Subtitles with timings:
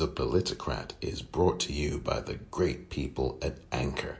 [0.00, 4.16] The Politicrat is brought to you by the great people at Anchor.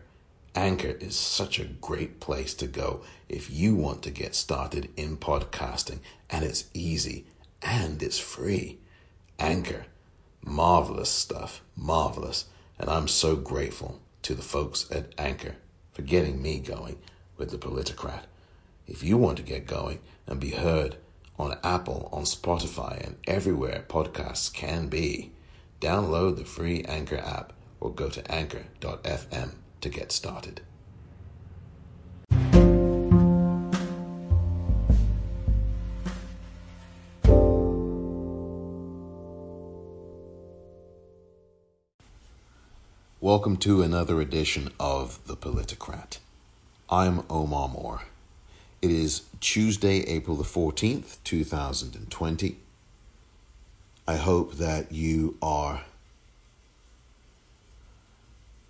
[0.54, 5.16] Anchor is such a great place to go if you want to get started in
[5.16, 7.24] podcasting, and it's easy
[7.62, 8.76] and it's free.
[9.38, 9.86] Anchor,
[10.44, 12.44] marvelous stuff, marvelous.
[12.78, 15.54] And I'm so grateful to the folks at Anchor
[15.94, 16.98] for getting me going
[17.38, 18.24] with The Politicrat.
[18.86, 20.96] If you want to get going and be heard
[21.38, 25.32] on Apple, on Spotify, and everywhere podcasts can be,
[25.80, 30.60] Download the free Anchor app or go to anchor.fm to get started.
[43.22, 46.18] Welcome to another edition of The Politicrat.
[46.90, 48.02] I'm Omar Moore.
[48.82, 52.58] It is Tuesday, April the 14th, 2020.
[54.10, 55.82] I hope that you are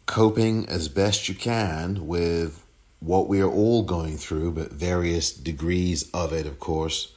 [0.04, 2.62] coping as best you can with
[3.00, 7.14] what we are all going through, but various degrees of it, of course,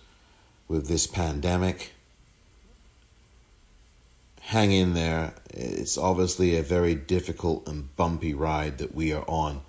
[0.69, 1.91] with this pandemic.
[4.39, 5.33] Hang in there.
[5.49, 9.63] It's obviously a very difficult and bumpy ride that we are on.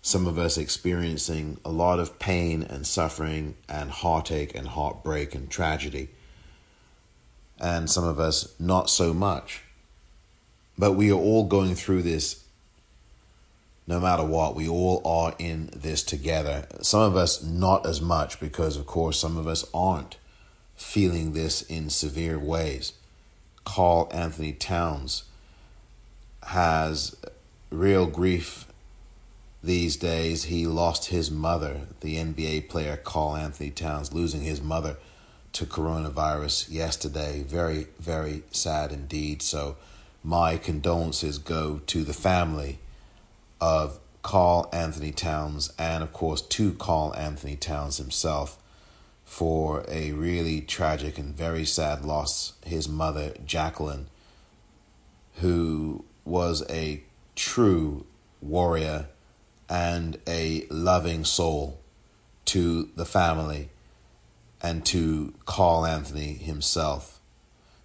[0.00, 5.50] Some of us experiencing a lot of pain and suffering and heartache and heartbreak and
[5.50, 6.08] tragedy
[7.60, 9.62] and some of us not so much.
[10.78, 12.44] But we are all going through this
[13.86, 14.54] no matter what.
[14.54, 16.66] We all are in this together.
[16.80, 20.16] Some of us not as much because, of course, some of us aren't
[20.76, 22.94] feeling this in severe ways.
[23.64, 25.24] Karl Anthony Towns
[26.44, 27.16] has
[27.70, 28.66] real grief
[29.62, 30.44] these days.
[30.44, 34.96] He lost his mother, the NBA player Karl Anthony Towns, losing his mother
[35.52, 37.42] to coronavirus yesterday.
[37.42, 39.42] Very, very sad indeed.
[39.42, 39.76] So,
[40.22, 42.78] my condolences go to the family
[43.60, 48.58] of Karl Anthony Towns and, of course, to Karl Anthony Towns himself
[49.24, 52.54] for a really tragic and very sad loss.
[52.64, 54.08] His mother, Jacqueline,
[55.36, 57.02] who was a
[57.34, 58.04] true
[58.42, 59.06] warrior
[59.68, 61.80] and a loving soul
[62.46, 63.70] to the family
[64.62, 67.20] and to Karl Anthony himself.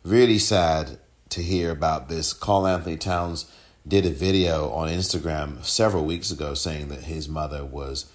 [0.03, 0.99] Really sad
[1.29, 2.33] to hear about this.
[2.33, 3.49] Karl Anthony Towns
[3.87, 8.11] did a video on Instagram several weeks ago saying that his mother was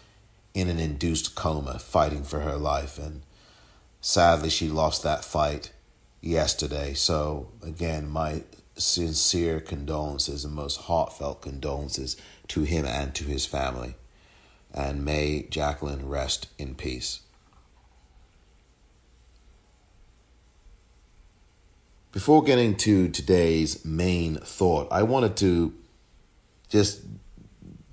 [0.52, 2.98] in an induced coma fighting for her life.
[2.98, 3.22] And
[4.00, 5.72] sadly, she lost that fight
[6.20, 6.94] yesterday.
[6.94, 8.42] So, again, my
[8.76, 12.16] sincere condolences and most heartfelt condolences
[12.48, 13.94] to him and to his family.
[14.72, 17.20] And may Jacqueline rest in peace.
[22.12, 25.72] Before getting to today's main thought, I wanted to
[26.68, 27.02] just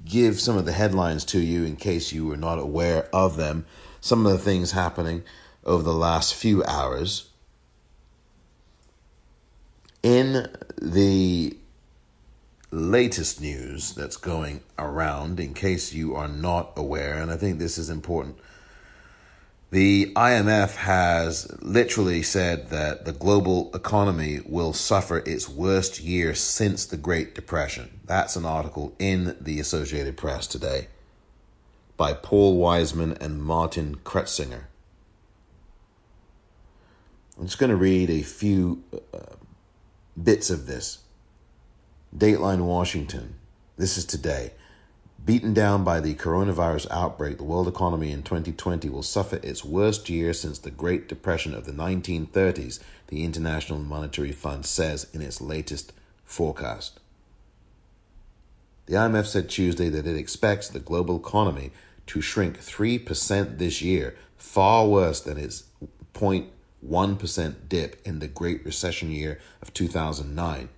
[0.05, 3.65] give some of the headlines to you in case you were not aware of them.
[4.01, 5.23] Some of the things happening
[5.63, 7.29] over the last few hours.
[10.01, 10.47] In
[10.81, 11.55] the
[12.71, 17.77] latest news that's going around, in case you are not aware, and I think this
[17.77, 18.39] is important
[19.69, 26.85] the IMF has literally said that the global economy will suffer its worst year since
[26.85, 27.99] the Great Depression.
[28.05, 30.87] That's an article in the Associated Press today
[31.97, 34.65] by Paul Wiseman and Martin Crutsinger.
[37.37, 38.83] I'm just going to read a few
[39.13, 39.35] uh,
[40.21, 40.99] bits of this.
[42.15, 43.35] Dateline Washington.
[43.75, 44.53] This is today.
[45.27, 50.09] Beaten down by the coronavirus outbreak, the world economy in 2020 will suffer its worst
[50.09, 52.79] year since the Great Depression of the 1930s,
[53.09, 55.91] the International Monetary Fund says in its latest
[56.23, 57.01] forecast.
[58.85, 61.71] The IMF said Tuesday that it expects the global economy
[62.05, 65.65] to shrink 3% this year, far worse than its
[66.13, 70.69] 0.1% dip in the Great Recession year of 2009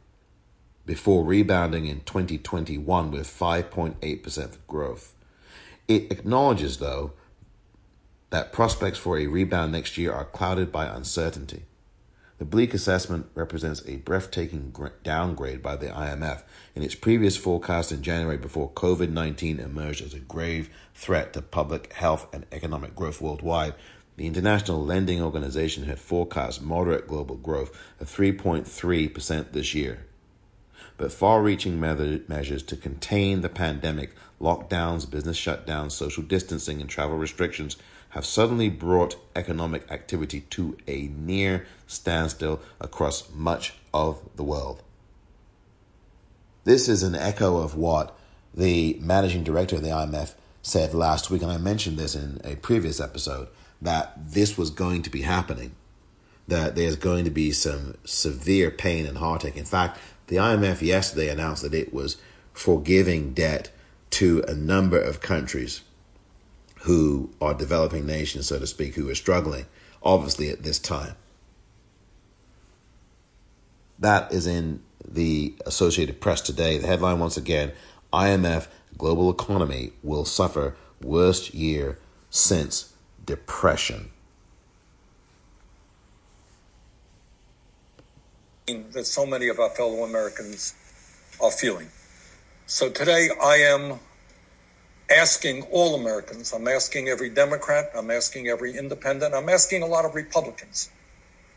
[0.90, 5.14] before rebounding in 2021 with 5.8% growth.
[5.88, 7.14] It acknowledges, though,
[8.32, 11.66] that prospects for a rebound next year are clouded by uncertainty.
[12.40, 16.42] The bleak assessment represents a breathtaking downgrade by the IMF
[16.74, 21.44] in its previous forecast in January before COVID 19 emerged as a grave threat to
[21.44, 23.76] public health and economic growth worldwide.
[24.18, 30.08] The International Lending Organization had forecast moderate global growth of 3.3% this year
[31.00, 37.18] but far reaching measures to contain the pandemic, lockdowns, business shutdowns, social distancing, and travel
[37.18, 37.78] restrictions
[38.10, 44.84] have suddenly brought economic activity to a near standstill across much of the world.
[46.66, 48.18] This is an echo of what
[48.54, 52.56] the managing director of the IMF said last week, and I mentioned this in a
[52.58, 53.48] previous episode,
[53.82, 55.76] that this was going to be happening,
[56.50, 59.58] that there's going to be some severe pain and heartache.
[59.58, 62.18] In fact, the IMF yesterday announced that it was
[62.54, 63.72] forgiving debt
[64.12, 65.82] to a number of countries
[66.82, 69.66] who are developing nations, so to speak, who are struggling,
[70.02, 71.16] obviously, at this time.
[74.00, 76.78] That is in the Associated Press today.
[76.78, 77.74] The headline, once again
[78.14, 78.68] IMF
[78.98, 82.00] global economy will suffer worst year
[82.30, 82.94] since
[83.26, 84.12] depression.
[88.70, 90.76] That so many of our fellow Americans
[91.42, 91.88] are feeling.
[92.68, 94.00] So today I am
[95.10, 100.06] asking all Americans, I'm asking every Democrat, I'm asking every independent, I'm asking a lot
[100.06, 100.92] of Republicans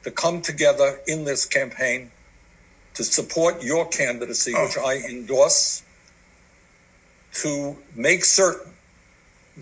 [0.04, 2.10] to come together in this campaign
[2.94, 4.64] to support your candidacy, oh.
[4.64, 5.82] which I endorse,
[7.34, 8.72] to make certain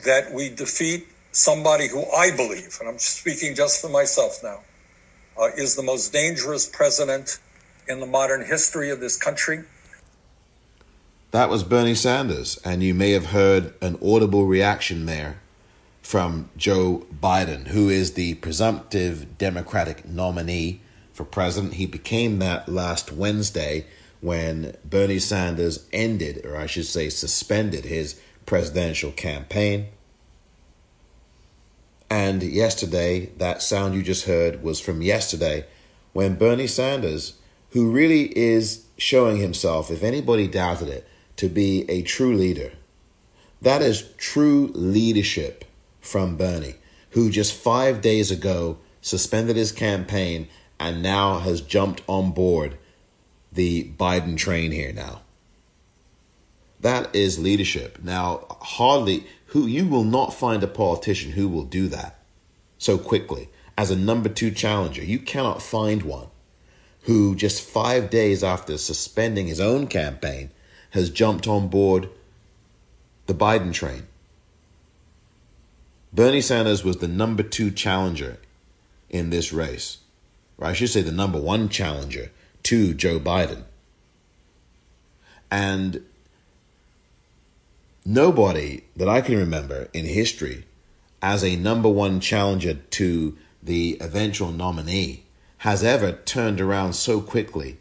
[0.05, 4.61] that we defeat somebody who I believe, and I'm speaking just for myself now,
[5.39, 7.39] uh, is the most dangerous president
[7.89, 9.65] in the modern history of this country.
[11.33, 15.41] That was Bernie Sanders, and you may have heard an audible reaction there
[16.03, 20.81] from Joe Biden, who is the presumptive Democratic nominee
[21.13, 21.75] for president.
[21.75, 23.87] He became that last Wednesday
[24.21, 29.87] when Bernie Sanders ended, or I should say, suspended his presidential campaign.
[32.11, 35.65] And yesterday, that sound you just heard was from yesterday
[36.13, 37.35] when Bernie Sanders,
[37.71, 42.73] who really is showing himself, if anybody doubted it, to be a true leader.
[43.63, 45.65] That is true leadership
[46.01, 46.75] from Bernie,
[47.11, 50.49] who just five days ago suspended his campaign
[50.79, 52.77] and now has jumped on board
[53.53, 55.21] the Biden train here now.
[56.81, 58.03] That is leadership.
[58.03, 62.19] Now, hardly who you will not find a politician who will do that
[62.79, 65.05] so quickly as a number two challenger.
[65.05, 66.29] You cannot find one
[67.03, 70.51] who just five days after suspending his own campaign
[70.91, 72.09] has jumped on board
[73.27, 74.07] the Biden train.
[76.13, 78.39] Bernie Sanders was the number two challenger
[79.09, 79.99] in this race,
[80.59, 82.31] or I should say the number one challenger
[82.65, 83.65] to Joe Biden.
[85.51, 86.05] And
[88.05, 90.65] nobody that I can remember in history
[91.23, 95.25] as a number one challenger to the eventual nominee
[95.59, 97.79] has ever turned around so quickly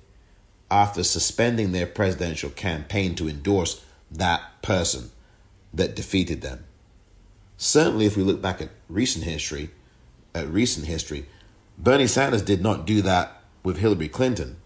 [0.70, 5.10] after suspending their presidential campaign to endorse that person
[5.74, 6.66] that defeated them.
[7.58, 9.70] Certainly, if we look back at recent history,
[10.36, 11.26] at recent history,
[11.78, 14.58] Bernie Sanders did not do that with Hillary Clinton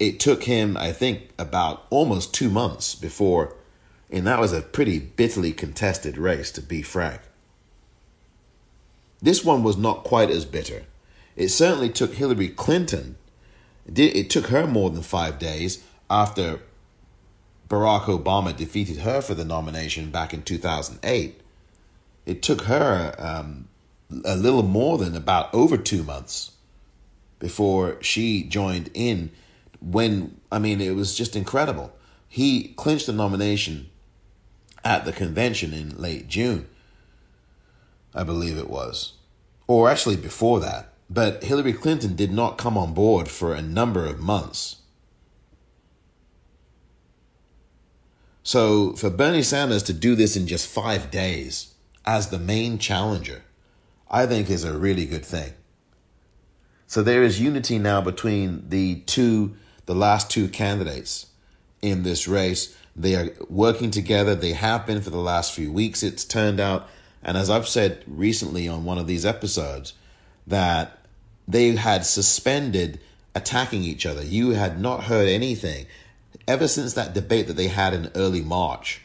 [0.00, 3.54] it took him, I think, about almost two months before,
[4.10, 7.20] and that was a pretty bitterly contested race, to be frank.
[9.22, 10.84] This one was not quite as bitter.
[11.36, 13.16] It certainly took Hillary Clinton,
[13.86, 16.60] it took her more than five days after
[17.68, 21.40] Barack Obama defeated her for the nomination back in 2008.
[22.26, 23.68] It took her um,
[24.24, 26.52] a little more than about over two months
[27.38, 29.30] before she joined in
[29.80, 31.92] when I mean it was just incredible.
[32.28, 33.89] He clinched the nomination
[34.84, 36.66] at the convention in late June,
[38.14, 39.14] I believe it was,
[39.66, 40.92] or actually before that.
[41.08, 44.76] But Hillary Clinton did not come on board for a number of months.
[48.42, 53.42] So for Bernie Sanders to do this in just five days as the main challenger,
[54.10, 55.52] I think is a really good thing.
[56.86, 59.56] So there is unity now between the two
[59.86, 61.26] the last two candidates
[61.82, 62.76] in this race.
[63.00, 64.34] They are working together.
[64.34, 66.88] They have been for the last few weeks, it's turned out.
[67.22, 69.94] And as I've said recently on one of these episodes,
[70.46, 70.98] that
[71.46, 73.00] they had suspended
[73.34, 74.24] attacking each other.
[74.24, 75.86] You had not heard anything
[76.46, 79.02] ever since that debate that they had in early March,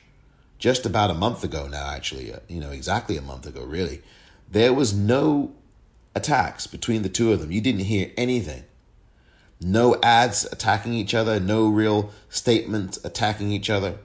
[0.57, 4.01] just about a month ago now, actually, uh, you know, exactly a month ago, really.
[4.49, 5.53] There was no
[6.15, 7.51] attacks between the two of them.
[7.51, 8.63] You didn't hear anything.
[9.61, 13.97] No ads attacking each other, no real statements attacking each other.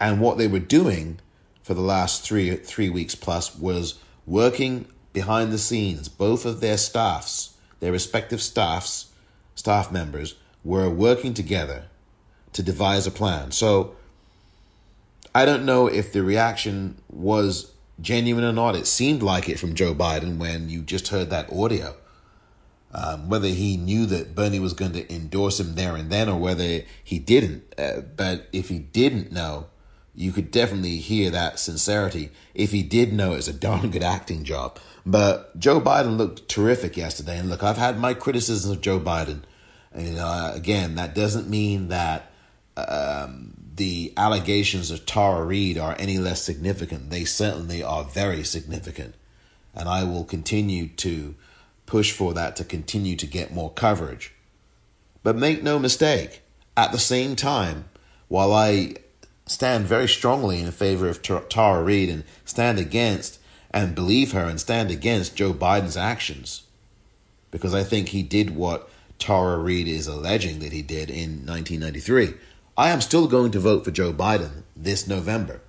[0.00, 1.20] And what they were doing
[1.62, 6.08] for the last three three weeks plus was working behind the scenes.
[6.08, 9.12] Both of their staffs, their respective staffs,
[9.54, 11.84] staff members, were working together
[12.52, 13.52] to devise a plan.
[13.52, 13.96] So
[15.34, 18.76] I don't know if the reaction was genuine or not.
[18.76, 21.96] It seemed like it from Joe Biden when you just heard that audio.
[22.96, 26.38] Um, whether he knew that Bernie was going to endorse him there and then, or
[26.38, 27.74] whether he didn't.
[27.76, 29.66] Uh, but if he didn't know,
[30.14, 32.30] you could definitely hear that sincerity.
[32.54, 34.78] If he did know, it's a darn good acting job.
[35.04, 37.38] But Joe Biden looked terrific yesterday.
[37.38, 39.42] And look, I've had my criticisms of Joe Biden.
[39.92, 42.30] And uh, again, that doesn't mean that
[42.76, 47.10] um, the allegations of Tara Reade are any less significant.
[47.10, 49.14] They certainly are very significant.
[49.74, 51.34] And I will continue to
[51.86, 54.32] push for that to continue to get more coverage.
[55.22, 56.42] But make no mistake,
[56.76, 57.86] at the same time,
[58.28, 58.94] while I
[59.46, 63.38] stand very strongly in favor of Tara Reade and stand against
[63.70, 66.62] and believe her and stand against Joe Biden's actions,
[67.50, 68.88] because I think he did what
[69.18, 72.34] Tara Reade is alleging that he did in 1993.
[72.76, 75.60] I am still going to vote for Joe Biden this November.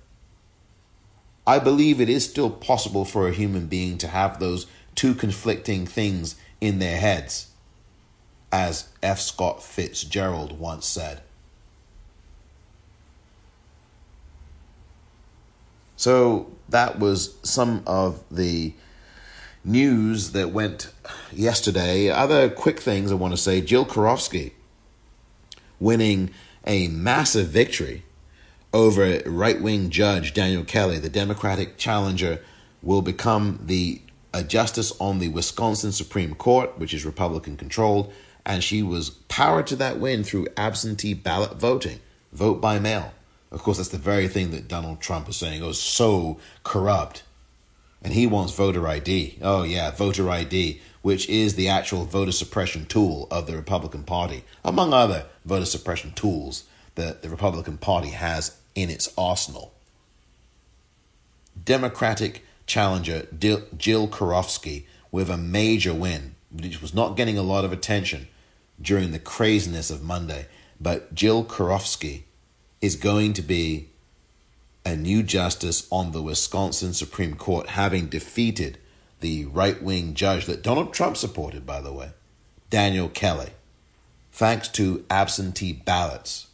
[1.46, 4.66] I believe it is still possible for a human being to have those
[4.96, 7.50] two conflicting things in their heads,
[8.50, 9.20] as F.
[9.20, 11.20] Scott Fitzgerald once said.
[15.96, 18.74] So that was some of the
[19.64, 20.90] news that went
[21.32, 22.10] yesterday.
[22.10, 24.52] Other quick things I want to say Jill Karofsky
[25.78, 26.30] winning
[26.66, 28.02] a massive victory
[28.72, 32.40] over right wing judge Daniel Kelly, the Democratic challenger,
[32.82, 34.00] will become the
[34.36, 38.12] a justice on the Wisconsin Supreme Court, which is Republican controlled,
[38.44, 42.00] and she was powered to that win through absentee ballot voting,
[42.32, 43.12] vote by mail.
[43.50, 45.62] Of course, that's the very thing that Donald Trump is saying.
[45.62, 47.22] Oh, so corrupt.
[48.02, 49.38] And he wants voter ID.
[49.40, 54.44] Oh, yeah, voter ID, which is the actual voter suppression tool of the Republican Party,
[54.62, 56.64] among other voter suppression tools
[56.94, 59.72] that the Republican Party has in its arsenal.
[61.64, 67.72] Democratic challenger Jill Karofsky with a major win, which was not getting a lot of
[67.72, 68.28] attention
[68.80, 70.46] during the craziness of Monday.
[70.80, 72.24] But Jill Karofsky
[72.80, 73.88] is going to be
[74.84, 78.78] a new justice on the Wisconsin Supreme Court, having defeated
[79.20, 82.10] the right wing judge that Donald Trump supported, by the way,
[82.70, 83.50] Daniel Kelly,
[84.30, 86.48] thanks to absentee ballots.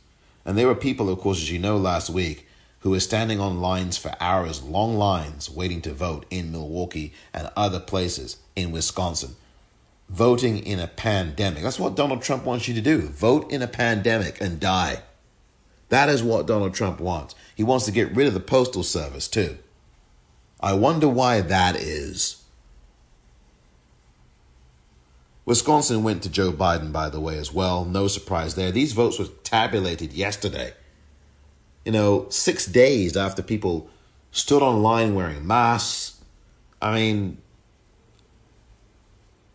[0.45, 2.47] And there were people, of course, as you know, last week
[2.83, 7.51] who were standing on lines for hours, long lines, waiting to vote in Milwaukee and
[7.57, 9.37] other places in Wisconsin.
[10.09, 11.63] Voting in a pandemic.
[11.63, 13.03] That's what Donald Trump wants you to do.
[13.03, 15.03] Vote in a pandemic and die.
[15.91, 17.35] That is what Donald Trump wants.
[17.55, 19.59] He wants to get rid of the Postal Service, too.
[20.61, 22.43] I wonder why that is.
[25.45, 27.85] Wisconsin went to Joe Biden, by the way, as well.
[27.85, 28.71] No surprise there.
[28.71, 30.73] These votes were tabulated yesterday.
[31.85, 33.91] You know, six days after people
[34.31, 36.21] stood online wearing masks.
[36.81, 37.39] I mean,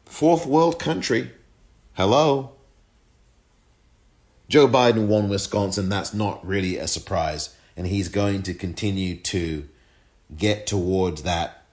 [0.05, 1.31] fourth world country.
[1.93, 2.51] Hello.
[4.49, 5.89] Joe Biden won Wisconsin.
[5.89, 7.55] That's not really a surprise.
[7.75, 9.67] And he's going to continue to
[10.35, 11.63] get towards that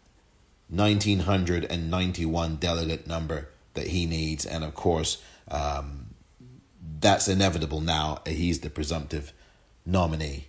[0.69, 4.45] 1991 delegate number that he needs.
[4.45, 6.15] And of course, um,
[7.01, 8.23] that's inevitable now.
[8.27, 9.33] He's the presumptive
[9.87, 10.49] nominee.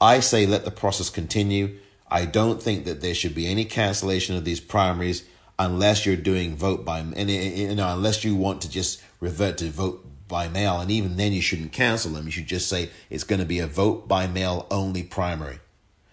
[0.00, 1.78] I say let the process continue.
[2.08, 5.24] I don't think that there should be any cancellation of these primaries
[5.58, 10.04] unless you're doing vote by you know unless you want to just revert to vote
[10.26, 13.38] by mail and even then you shouldn't cancel them you should just say it's going
[13.38, 15.60] to be a vote by mail only primary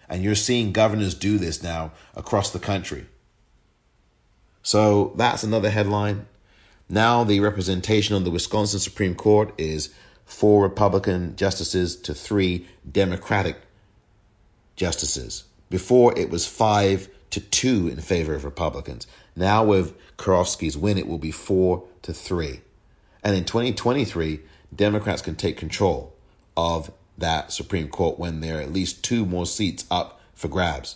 [0.07, 3.07] and you're seeing governors do this now across the country
[4.61, 6.27] so that's another headline
[6.91, 9.93] now, the representation on the Wisconsin Supreme Court is
[10.31, 13.57] four Republican justices to three Democratic
[14.77, 15.43] justices.
[15.69, 19.07] Before, it was five to two in favor of Republicans.
[19.35, 22.61] Now, with Karofsky's win, it will be four to three.
[23.23, 24.39] And in 2023,
[24.73, 26.15] Democrats can take control
[26.55, 30.95] of that Supreme Court when there are at least two more seats up for grabs.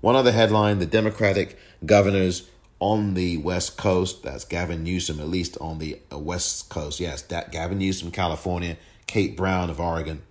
[0.00, 2.48] One other headline the Democratic governors
[2.80, 4.22] on the West Coast.
[4.22, 7.00] That's Gavin Newsom, at least on the uh, West Coast.
[7.00, 8.76] Yes, that Gavin Newsom, California,
[9.06, 10.22] Kate Brown of Oregon,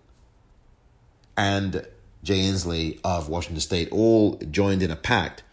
[1.35, 1.85] and
[2.23, 5.43] Jay Inslee of Washington State all joined in a pact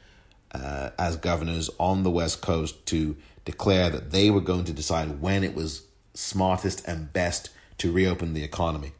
[0.52, 5.20] uh, as governors on the West Coast to declare that they were going to decide
[5.20, 8.92] when it was smartest and best to reopen the economy.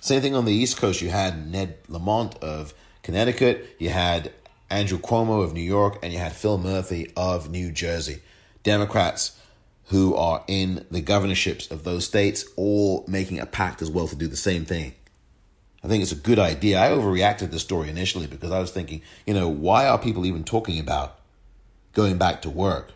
[0.00, 1.02] Same thing on the East Coast.
[1.02, 2.74] You had Ned Lamont of
[3.06, 4.32] Connecticut, you had
[4.68, 8.20] Andrew Cuomo of New York, and you had Phil Murphy of New Jersey.
[8.64, 9.38] Democrats
[9.90, 14.16] who are in the governorships of those states all making a pact as well to
[14.16, 14.92] do the same thing.
[15.84, 16.80] I think it's a good idea.
[16.80, 20.42] I overreacted the story initially because I was thinking, you know, why are people even
[20.42, 21.20] talking about
[21.92, 22.90] going back to work?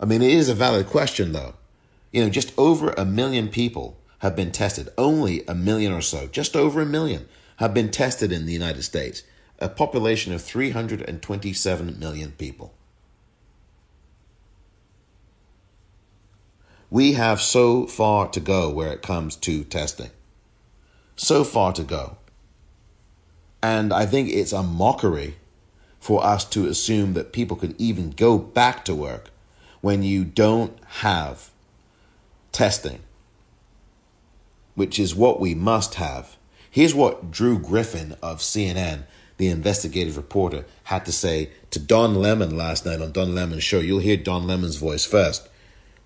[0.00, 1.54] I mean, it is a valid question, though.
[2.10, 4.88] You know, just over a million people have been tested.
[4.98, 8.82] Only a million or so, just over a million, have been tested in the United
[8.82, 9.22] States.
[9.58, 12.74] A population of 327 million people.
[16.90, 20.10] We have so far to go where it comes to testing.
[21.16, 22.18] So far to go.
[23.62, 25.36] And I think it's a mockery
[25.98, 29.30] for us to assume that people can even go back to work
[29.80, 31.50] when you don't have
[32.52, 33.00] testing,
[34.74, 36.36] which is what we must have.
[36.76, 39.04] Here's what Drew Griffin of CNN,
[39.38, 43.80] the investigative reporter, had to say to Don Lemon last night on Don Lemon's show.
[43.80, 45.48] You'll hear Don Lemon's voice first.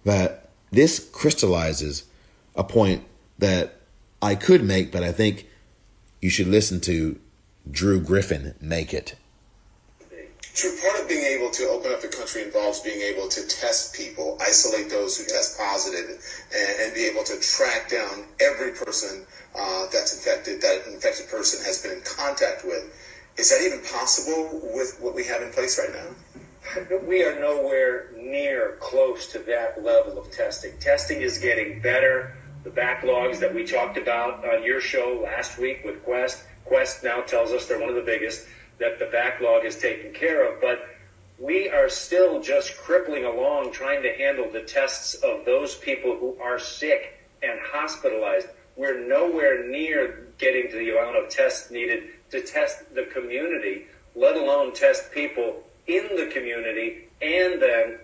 [0.04, 2.04] That this crystallizes
[2.54, 3.02] a point
[3.40, 3.80] that
[4.22, 5.48] I could make, but I think
[6.22, 7.18] you should listen to
[7.68, 9.16] Drew Griffin make it.
[10.54, 13.92] True, part of being able to open up the country involves being able to test
[13.92, 16.10] people, isolate those who test positive,
[16.56, 19.26] and, and be able to track down every person
[19.56, 22.92] uh, that's infected, that an infected person has been in contact with.
[23.36, 26.98] Is that even possible with what we have in place right now?
[27.06, 30.72] we are nowhere near close to that level of testing.
[30.78, 32.36] Testing is getting better.
[32.64, 37.22] The backlogs that we talked about on your show last week with Quest, Quest now
[37.22, 38.46] tells us they're one of the biggest,
[38.78, 40.60] that the backlog is taken care of.
[40.60, 40.86] But
[41.38, 46.36] we are still just crippling along trying to handle the tests of those people who
[46.40, 48.48] are sick and hospitalized.
[48.80, 53.84] We're nowhere near getting to the amount of tests needed to test the community,
[54.16, 57.98] let alone test people in the community and then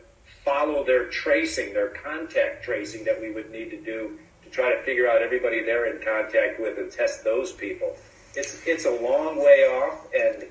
[0.45, 4.83] follow their tracing, their contact tracing that we would need to do to try to
[4.83, 7.97] figure out everybody they're in contact with and test those people.
[8.35, 10.45] It's it's a long way off, and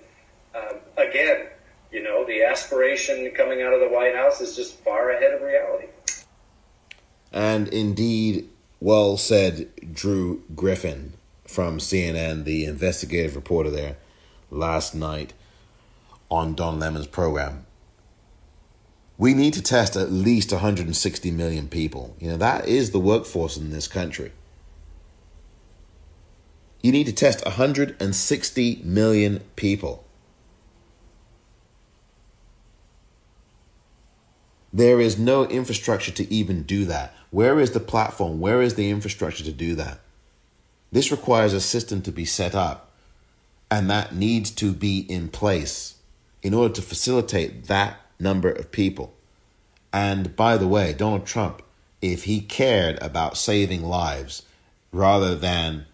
[0.56, 1.50] uh, again,
[1.92, 5.44] you know, the aspiration coming out of the White House is just far ahead of
[5.44, 5.86] reality.
[7.32, 11.14] And indeed, well said, Drew Griffin
[11.48, 13.98] from CNN, the investigative reporter there
[14.50, 15.34] last night
[16.30, 17.66] on Don Lemon's program.
[19.18, 22.16] We need to test at least 160 million people.
[22.20, 24.32] You know, that is the workforce in this country.
[26.82, 30.05] You need to test 160 million people.
[34.76, 37.16] There is no infrastructure to even do that.
[37.32, 38.42] Where is the platform?
[38.42, 40.00] Where is the infrastructure to do that?
[40.92, 42.92] This requires a system to be set up,
[43.72, 45.96] and that needs to be in place
[46.44, 49.14] in order to facilitate that number of people.
[49.94, 51.62] And by the way, Donald Trump,
[52.02, 54.44] if he cared about saving lives
[54.92, 55.86] rather than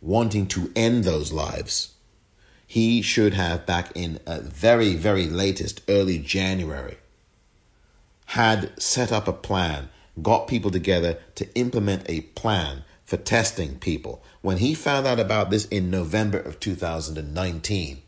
[0.00, 1.92] wanting to end those lives,
[2.66, 6.96] he should have back in a very, very latest early January
[8.26, 9.88] had set up a plan,
[10.22, 14.22] got people together to implement a plan for testing people.
[14.40, 18.02] When he found out about this in November of 2019,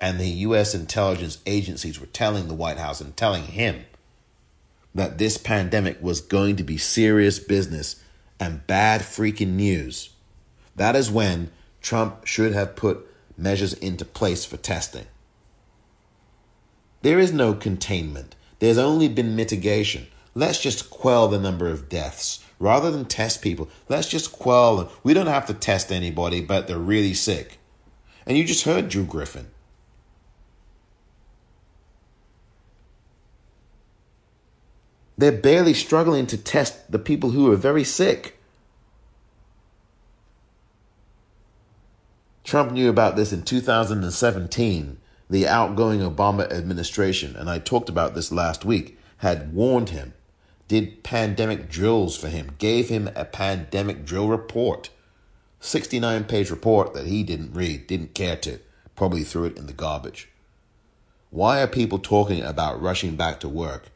[0.00, 0.74] and the U.S.
[0.74, 3.84] intelligence agencies were telling the White House and telling him
[4.94, 8.02] that this pandemic was going to be serious business
[8.40, 10.10] and bad freaking news.
[10.74, 11.50] That is when
[11.82, 15.06] Trump should have put measures into place for testing.
[17.02, 20.06] There is no containment, there's only been mitigation.
[20.34, 22.44] Let's just quell the number of deaths.
[22.60, 24.88] Rather than test people, let's just quell them.
[25.02, 27.58] We don't have to test anybody, but they're really sick.
[28.26, 29.48] And you just heard Drew Griffin.
[35.16, 38.38] They're barely struggling to test the people who are very sick.
[42.44, 44.98] Trump knew about this in 2017.
[45.30, 50.12] The outgoing Obama administration, and I talked about this last week, had warned him,
[50.66, 54.90] did pandemic drills for him, gave him a pandemic drill report.
[55.60, 58.58] 69 page report that he didn't read, didn't care to,
[58.96, 60.28] probably threw it in the garbage.
[61.30, 63.92] Why are people talking about rushing back to work?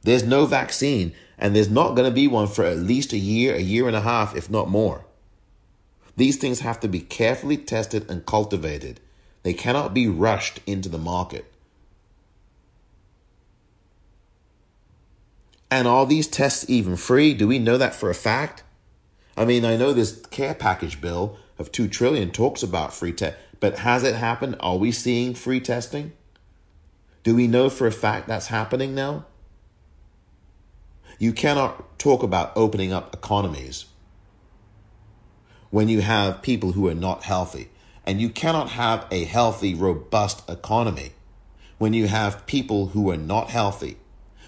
[0.00, 3.54] There's no vaccine, and there's not going to be one for at least a year,
[3.54, 5.04] a year and a half, if not more.
[6.16, 8.98] These things have to be carefully tested and cultivated.
[9.42, 11.52] They cannot be rushed into the market.
[15.70, 17.32] And are these tests even free?
[17.34, 18.62] Do we know that for a fact?
[19.36, 23.38] I mean, I know this care package bill of 2 trillion talks about free test,
[23.58, 24.56] but has it happened?
[24.60, 26.12] Are we seeing free testing?
[27.22, 29.24] Do we know for a fact that's happening now?
[31.18, 33.86] You cannot talk about opening up economies
[35.70, 37.70] when you have people who are not healthy.
[38.04, 41.12] And you cannot have a healthy, robust economy
[41.78, 43.96] when you have people who are not healthy,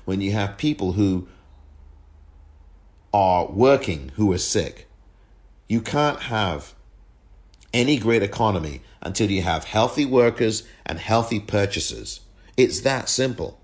[0.04, 1.28] when you have people who
[3.14, 4.88] are working who are sick.
[5.68, 6.74] You can't have
[7.72, 12.20] any great economy until you have healthy workers and healthy purchasers.
[12.56, 13.60] It's that simple.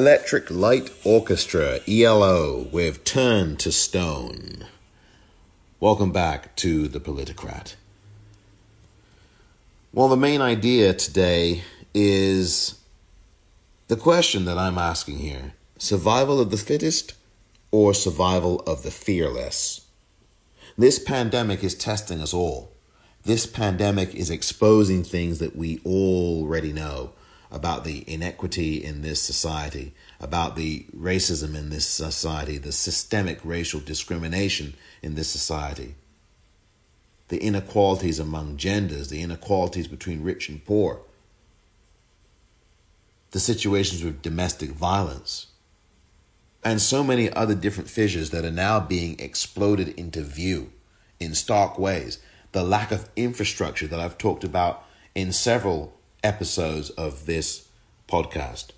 [0.00, 4.64] Electric Light Orchestra, ELO, with Turn to Stone.
[5.78, 7.74] Welcome back to The Politicrat.
[9.92, 12.80] Well, the main idea today is
[13.88, 17.12] the question that I'm asking here survival of the fittest
[17.70, 19.82] or survival of the fearless?
[20.78, 22.72] This pandemic is testing us all.
[23.24, 27.12] This pandemic is exposing things that we already know
[27.50, 33.80] about the inequity in this society, about the racism in this society, the systemic racial
[33.80, 35.94] discrimination in this society,
[37.28, 41.00] the inequalities among genders, the inequalities between rich and poor,
[43.32, 45.46] the situations with domestic violence,
[46.62, 50.72] and so many other different fissures that are now being exploded into view
[51.18, 52.18] in stark ways.
[52.52, 54.84] The lack of infrastructure that I've talked about
[55.14, 57.68] in several episodes of this
[58.08, 58.70] podcast.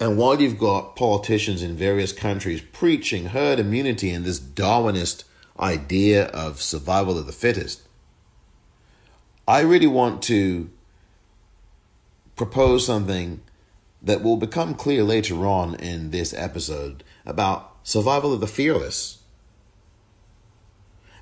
[0.00, 5.24] And while you've got politicians in various countries preaching herd immunity and this Darwinist
[5.58, 7.82] idea of survival of the fittest,
[9.48, 10.70] I really want to
[12.36, 13.40] propose something
[14.00, 19.17] that will become clear later on in this episode about survival of the fearless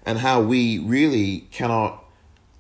[0.06, 2.04] and how we really cannot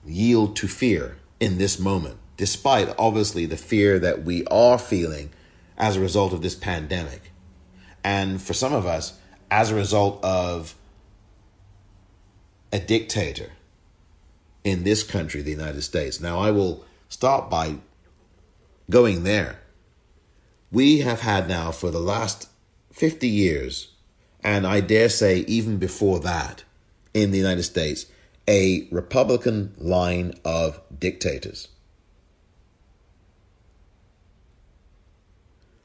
[0.04, 5.30] yield to fear in this moment, despite obviously the fear that we are feeling
[5.78, 7.30] as a result of this pandemic.
[8.02, 9.18] And for some of us,
[9.50, 10.74] as a result of
[12.72, 13.52] a dictator
[14.64, 16.20] in this country, the United States.
[16.20, 17.76] Now, I will start by
[18.90, 19.60] going there.
[20.72, 22.48] We have had now for the last
[22.92, 23.92] 50 years,
[24.42, 26.64] and I dare say even before that,
[27.16, 28.04] in the United States
[28.46, 31.68] a Republican line of dictators.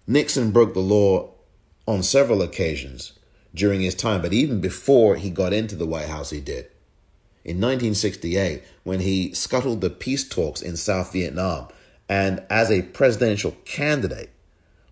[0.06, 1.32] Nixon broke the law
[1.88, 3.14] on several occasions
[3.56, 6.66] during his time, but even before he got into the White House, he did.
[7.46, 11.70] In 1968, when he scuttled the peace talks in South Vietnam,
[12.10, 14.32] and as a presidential candidate,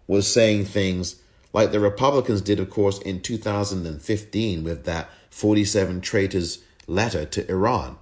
[0.08, 1.22] was saying things
[1.52, 7.98] like the Republicans did, of course, in 2015 with that 47 traitors letter to Iran.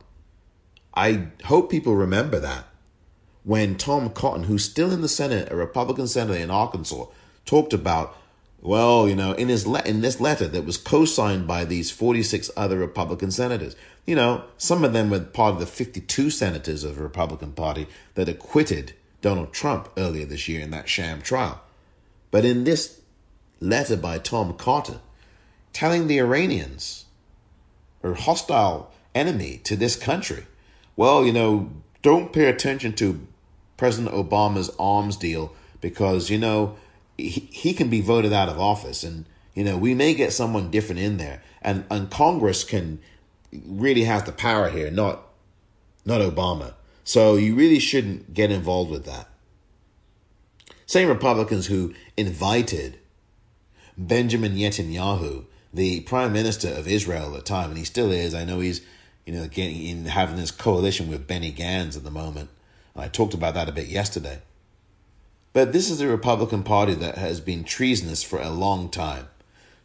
[0.96, 2.66] I hope people remember that
[3.44, 7.06] when Tom Cotton, who's still in the Senate, a Republican senator in Arkansas,
[7.46, 8.18] talked about,
[8.60, 12.50] well, you know, in his le- in this letter that was co-signed by these 46
[12.58, 13.76] other Republican senators.
[14.08, 17.88] You know, some of them were part of the 52 senators of the Republican Party
[18.16, 21.62] that acquitted Donald Trump earlier this year in that sham trial.
[22.32, 23.00] But in this
[23.60, 25.00] letter by Tom Cotton,
[25.72, 27.06] telling the Iranians
[28.04, 30.46] or hostile enemy to this country.
[30.96, 33.26] Well, you know, don't pay attention to
[33.78, 36.78] President Obama's arms deal because, you know,
[37.18, 40.72] he, he can be voted out of office and, you know, we may get someone
[40.72, 41.42] different in there.
[41.62, 43.00] And, and Congress can
[43.52, 45.24] really have the power here, not
[46.06, 46.74] not Obama.
[47.04, 49.28] So you really shouldn't get involved with that.
[50.86, 52.98] Same Republicans who invited
[53.98, 55.46] Benjamin Netanyahu
[55.78, 58.34] the prime minister of Israel at the time, and he still is.
[58.34, 58.82] I know he's,
[59.26, 62.50] you know, getting in having this coalition with Benny Gantz at the moment.
[62.96, 64.40] I talked about that a bit yesterday.
[65.54, 69.28] But this is the Republican Party that has been treasonous for a long time.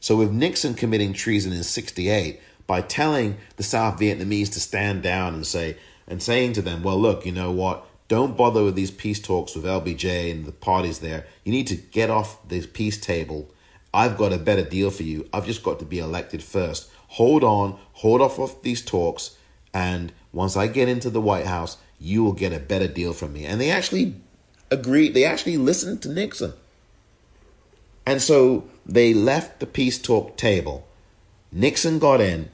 [0.00, 5.34] So, with Nixon committing treason in 68 by telling the South Vietnamese to stand down
[5.34, 5.76] and say,
[6.08, 7.86] and saying to them, well, look, you know what?
[8.08, 11.26] Don't bother with these peace talks with LBJ and the parties there.
[11.44, 13.48] You need to get off this peace table.
[13.94, 15.28] I've got a better deal for you.
[15.32, 16.90] I've just got to be elected first.
[17.08, 19.36] Hold on, hold off of these talks,
[19.74, 23.34] and once I get into the White House, you will get a better deal from
[23.34, 23.44] me.
[23.44, 24.14] And they actually
[24.70, 26.54] agreed, they actually listened to Nixon.
[28.06, 30.86] And so they left the peace talk table.
[31.52, 32.50] Nixon got in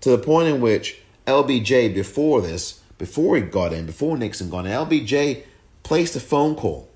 [0.00, 4.64] to the point in which LBJ, before this, before he got in, before Nixon got
[4.64, 5.42] in, LBJ
[5.82, 6.87] placed a phone call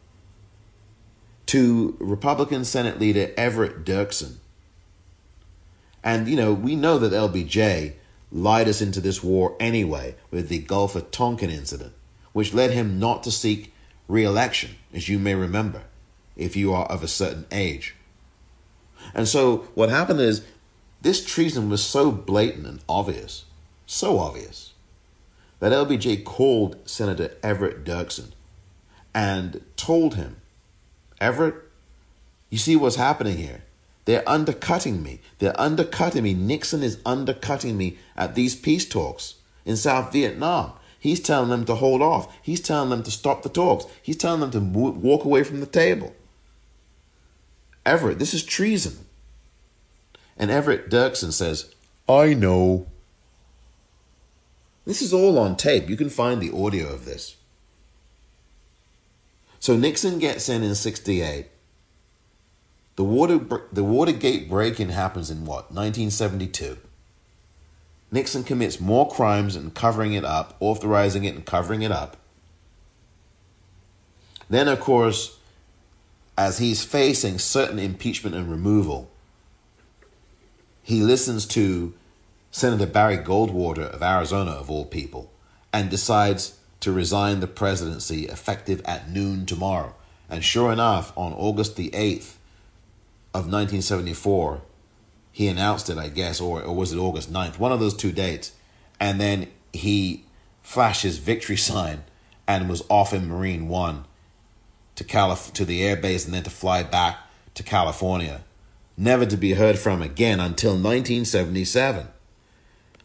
[1.47, 4.37] to Republican Senate leader Everett Dirksen.
[6.05, 7.95] And, you know, we know that LBJ
[8.31, 11.93] lied us into this war anyway with the Gulf of Tonkin incident,
[12.33, 13.73] which led him not to seek
[14.09, 15.83] re election, as you may remember,
[16.37, 17.95] if you are of a certain age.
[19.15, 20.45] And so what happened is
[21.03, 23.45] this treason was so blatant and obvious,
[23.87, 24.73] so obvious,
[25.59, 28.33] that LBJ called Senator Everett Dirksen
[29.15, 30.37] and told him,
[31.23, 31.55] Everett,
[32.51, 33.63] you see what's happening here.
[34.07, 35.21] They're undercutting me.
[35.39, 36.35] They're undercutting me.
[36.35, 40.73] Nixon is undercutting me at these peace talks in South Vietnam.
[40.99, 42.37] He's telling them to hold off.
[42.43, 43.87] He's telling them to stop the talks.
[44.03, 46.13] He's telling them to walk away from the table.
[47.87, 49.07] Everett, this is treason.
[50.37, 51.73] And Everett Dirksen says,
[52.09, 52.89] I know.
[54.85, 55.89] This is all on tape.
[55.89, 57.37] You can find the audio of this.
[59.63, 61.47] So Nixon gets in in 68.
[62.97, 63.39] The, water,
[63.73, 65.71] the Watergate break in happens in what?
[65.71, 66.79] 1972.
[68.11, 72.17] Nixon commits more crimes and covering it up, authorizing it and covering it up.
[74.51, 75.39] Then, of course,
[76.37, 79.13] as he's facing certain impeachment and removal,
[80.83, 81.95] he listens to
[82.51, 85.31] Senator Barry Goldwater of Arizona, of all people,
[85.73, 89.95] and decides to resign the presidency effective at noon tomorrow.
[90.29, 92.37] And sure enough, on August the 8th
[93.33, 94.61] of 1974,
[95.33, 97.59] he announced it, I guess, or, or was it August 9th?
[97.59, 98.53] One of those two dates.
[99.01, 100.25] And then he
[100.63, 102.05] flashed his victory sign
[102.47, 104.05] and was off in Marine One
[104.97, 107.19] to Calif- to the air base and then to fly back
[107.55, 108.43] to California
[108.97, 112.09] never to be heard from again until 1977.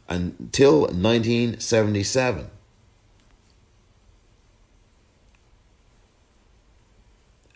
[0.09, 2.49] Until 1977.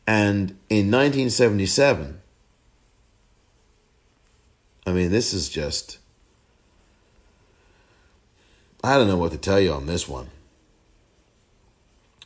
[0.08, 2.22] And in 1977,
[4.86, 6.00] I mean, this is just.
[8.84, 10.30] I don't know what to tell you on this one.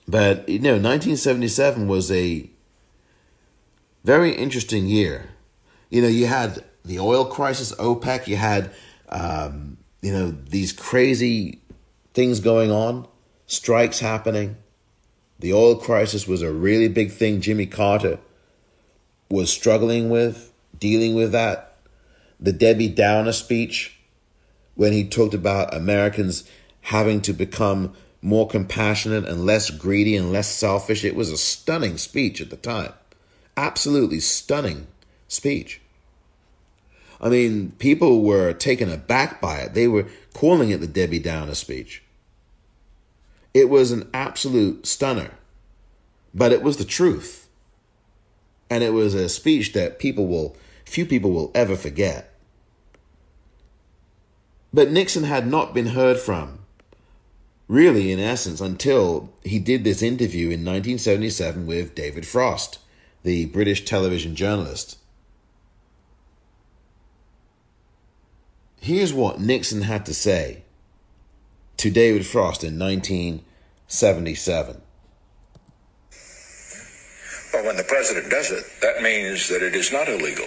[0.08, 2.50] But, you know, 1977 was a
[4.04, 5.36] very interesting year
[5.90, 8.72] you know, you had the oil crisis, OPEC, you had,
[9.10, 11.62] um, you know, these crazy
[12.14, 13.08] things going on,
[13.48, 14.58] strikes happening.
[15.46, 18.18] The oil crisis was a really big thing Jimmy Carter
[19.30, 21.78] was struggling with, dealing with that.
[22.40, 23.96] The Debbie Downer speech,
[24.74, 26.50] when he talked about Americans
[26.82, 32.00] having to become more compassionate and less greedy and less selfish, it was a stunning
[32.00, 32.94] speech at the time.
[33.56, 34.88] Absolutely stunning
[35.28, 35.80] speech.
[37.22, 39.76] I mean, people were taken aback by it.
[39.76, 42.02] They were calling it the Debbie Downer speech.
[43.56, 45.32] It was an absolute stunner,
[46.34, 47.48] but it was the truth.
[48.70, 52.34] And it was a speech that people will, few people will ever forget.
[54.74, 56.66] But Nixon had not been heard from,
[57.70, 62.80] really, in essence, until he did this interview in 1977 with David Frost,
[63.24, 64.98] the British television journalist.
[68.82, 70.65] Here's what Nixon had to say
[71.78, 74.82] to David Frost in 1977.
[77.52, 80.46] But when the president does it, that means that it is not illegal.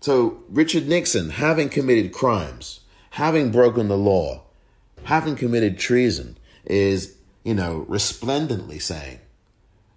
[0.00, 4.42] So, Richard Nixon, having committed crimes, having broken the law,
[5.04, 6.36] having committed treason,
[6.66, 9.20] is, you know, resplendently saying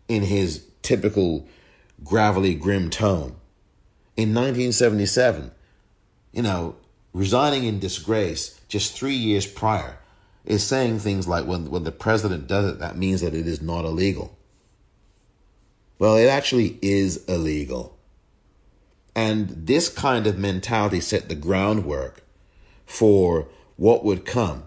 [0.08, 1.46] in his typical
[2.04, 3.36] gravelly, grim tone
[4.16, 5.52] in 1977
[6.38, 6.76] you know,
[7.14, 10.00] resigning in disgrace just three years prior
[10.46, 13.62] is saying things like when, when the president does it, that means that it is
[13.62, 14.38] not illegal.
[16.00, 17.98] Well, it actually is illegal.
[19.16, 22.22] And this kind of mentality set the groundwork
[22.86, 24.64] for what would come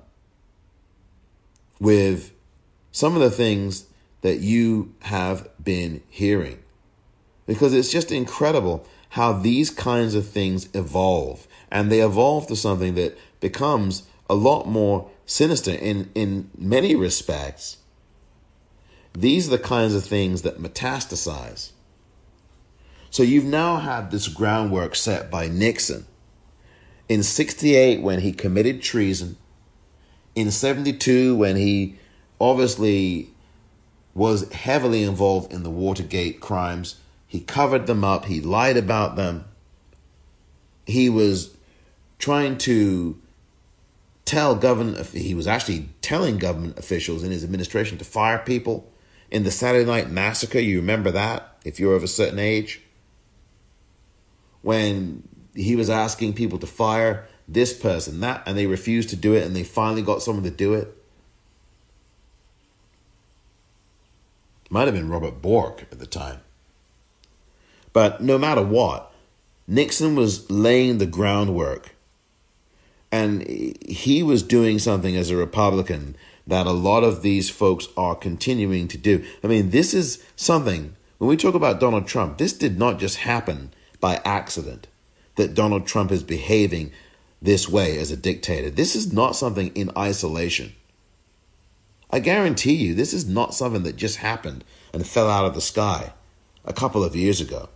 [1.78, 2.32] with
[2.92, 3.86] some of the things
[4.22, 6.58] that you have been hearing.
[7.46, 11.46] Because it's just incredible how these kinds of things evolve.
[11.70, 17.78] And they evolve to something that becomes a lot more sinister in, in many respects.
[19.12, 21.72] These are the kinds of things that metastasize.
[23.10, 26.06] So you've now had this groundwork set by Nixon.
[27.08, 29.36] In 68, when he committed treason,
[30.36, 31.96] in 72, when he
[32.40, 33.30] obviously
[34.14, 39.44] was heavily involved in the Watergate crimes, he covered them up, he lied about them.
[40.86, 41.54] He was
[42.18, 43.20] trying to
[44.30, 48.88] tell government, he was actually telling government officials in his administration to fire people.
[49.28, 52.80] In the Saturday Night Massacre, you remember that if you're of a certain age?
[54.62, 59.34] When he was asking people to fire this person, that, and they refused to do
[59.34, 60.96] it, and they finally got someone to do it.
[64.68, 66.40] Might have been Robert Bork at the time.
[67.92, 69.12] But no matter what,
[69.66, 71.96] Nixon was laying the groundwork.
[73.12, 78.14] And he was doing something as a Republican that a lot of these folks are
[78.14, 79.24] continuing to do.
[79.42, 83.18] I mean, this is something, when we talk about Donald Trump, this did not just
[83.18, 84.86] happen by accident
[85.36, 86.92] that Donald Trump is behaving
[87.42, 88.70] this way as a dictator.
[88.70, 90.74] This is not something in isolation.
[92.10, 95.60] I guarantee you, this is not something that just happened and fell out of the
[95.60, 96.12] sky
[96.64, 97.68] a couple of years ago.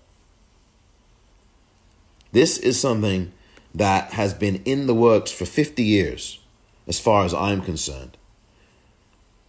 [2.33, 3.33] This is something
[3.75, 6.39] that has been in the works for 50 years,
[6.87, 8.17] as far as I'm concerned.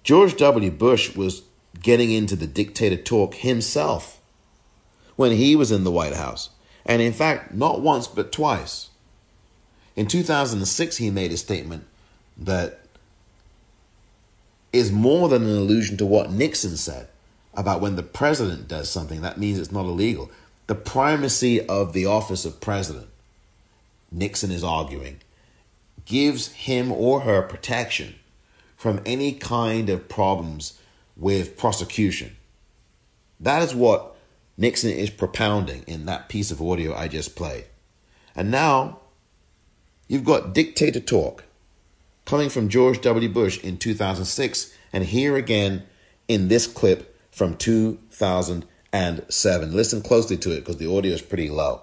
[0.04, 0.72] George W.
[0.72, 1.44] Bush was
[1.82, 4.22] getting into the dictator talk himself
[5.16, 6.50] when he was in the White House.
[6.86, 8.90] And in fact, not once, but twice.
[9.96, 11.86] In 2006, he made a statement
[12.38, 12.82] that
[14.74, 17.08] is more than an allusion to what Nixon said
[17.54, 20.30] about when the president does something, that means it's not illegal.
[20.68, 23.08] The primacy of the office of president,
[24.16, 25.20] Nixon is arguing,
[26.06, 28.16] gives him or her protection
[28.78, 30.80] from any kind of problems
[31.18, 32.38] with prosecution.
[33.40, 34.16] That is what
[34.58, 37.66] Nixon is propounding in that piece of audio I just played.
[38.36, 39.02] And now
[40.08, 41.44] you've got dictator talk
[42.24, 43.28] coming from George W.
[43.28, 45.84] Bush in 2006, and here again
[46.28, 49.76] in this clip from 2007.
[49.76, 51.82] Listen closely to it because the audio is pretty low.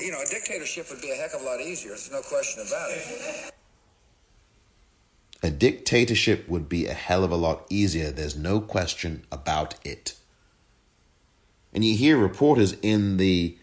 [0.00, 1.90] You know, a dictatorship would be a heck of a lot easier.
[1.90, 3.52] There's no question about it.
[5.42, 8.10] A dictatorship would be a hell of a lot easier.
[8.10, 10.14] There's no question about it.
[11.72, 13.56] And you hear reporters in the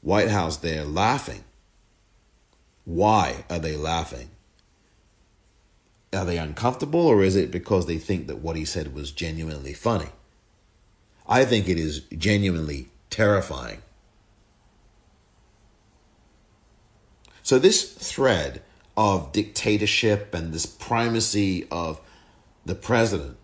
[0.00, 1.44] White House there laughing
[2.88, 4.30] why are they laughing?
[6.10, 9.74] Are they uncomfortable or is it because they think that what he said was genuinely
[9.74, 10.08] funny?
[11.26, 13.82] I think it is genuinely terrifying.
[17.48, 18.60] So, this thread
[18.94, 21.98] of dictatorship and this primacy of
[22.66, 23.38] the president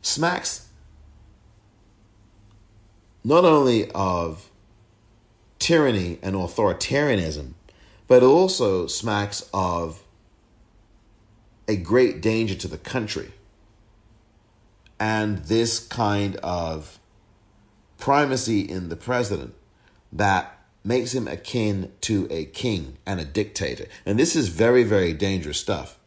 [0.00, 0.68] smacks
[3.22, 4.50] not only of
[5.58, 7.52] tyranny and authoritarianism,
[8.08, 10.02] but also smacks of
[11.68, 13.32] a great danger to the country.
[14.98, 16.98] And this kind of
[17.98, 19.56] primacy in the president
[20.12, 23.86] that makes him akin to a king and a dictator.
[24.04, 25.98] And this is very, very dangerous stuff.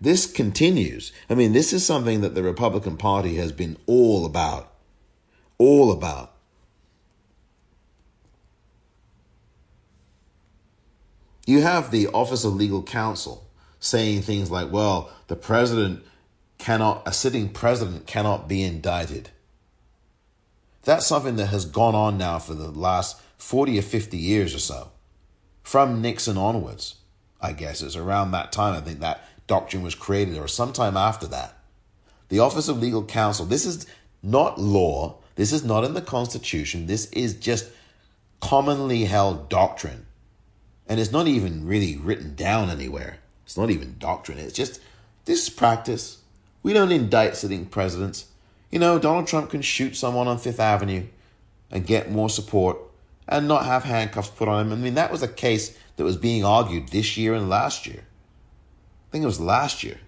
[0.00, 1.12] This continues.
[1.30, 4.72] I mean, this is something that the Republican Party has been all about.
[5.58, 6.32] All about.
[11.46, 13.46] You have the Office of Legal Counsel
[13.78, 16.04] saying things like, well, the president
[16.58, 19.30] cannot, a sitting president cannot be indicted.
[20.82, 24.58] That's something that has gone on now for the last 40 or 50 years or
[24.58, 24.90] so.
[25.62, 26.96] From Nixon onwards,
[27.40, 31.26] I guess it's around that time, I think that doctrine was created, or sometime after
[31.28, 31.56] that.
[32.28, 33.86] The Office of Legal Counsel, this is
[34.22, 37.70] not law, this is not in the Constitution, this is just
[38.40, 40.06] commonly held doctrine
[40.92, 43.18] and it's not even really written down anywhere.
[43.44, 44.38] It's not even doctrine.
[44.38, 44.80] It's just
[45.24, 46.18] this is practice.
[46.62, 48.26] We don't indict sitting presidents.
[48.72, 51.06] You know, Donald Trump can shoot someone on Fifth Avenue
[51.70, 52.78] and get more support
[53.28, 54.72] and not have handcuffs put on him.
[54.72, 58.00] I mean, that was a case that was being argued this year and last year.
[58.00, 59.98] I think it was last year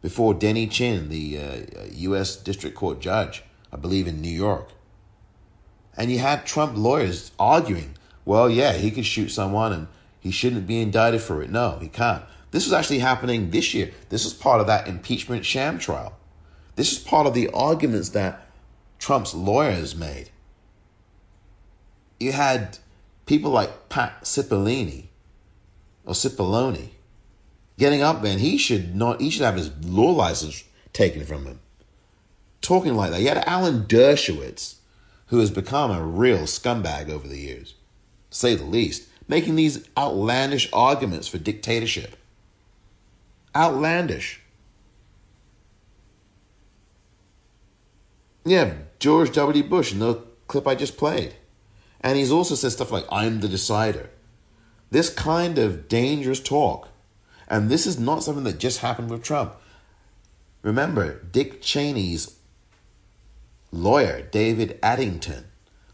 [0.00, 2.36] before Denny Chin, the uh, U.S.
[2.36, 4.70] District Court judge, I believe in New York.
[5.96, 9.88] And you had Trump lawyers arguing well, yeah, he could shoot someone and
[10.20, 11.50] he shouldn't be indicted for it.
[11.50, 12.22] No, he can't.
[12.52, 13.90] This was actually happening this year.
[14.08, 16.16] This was part of that impeachment sham trial.
[16.80, 18.46] This is part of the arguments that
[18.98, 20.30] Trump's lawyers made.
[22.18, 22.78] You had
[23.26, 25.08] people like Pat Cipollini
[26.06, 26.88] or Cipollone
[27.76, 29.20] getting up there, and he should not.
[29.20, 30.64] He should have his law license
[30.94, 31.60] taken from him.
[32.62, 33.20] Talking like that.
[33.20, 34.76] You had Alan Dershowitz,
[35.26, 37.74] who has become a real scumbag over the years,
[38.30, 42.16] to say the least, making these outlandish arguments for dictatorship.
[43.54, 44.39] Outlandish.
[48.44, 49.62] You have George W.
[49.62, 50.14] Bush in the
[50.46, 51.34] clip I just played.
[52.00, 54.10] And he's also said stuff like, I'm the decider.
[54.90, 56.88] This kind of dangerous talk.
[57.48, 59.54] And this is not something that just happened with Trump.
[60.62, 62.36] Remember, Dick Cheney's
[63.72, 65.46] lawyer, David Addington,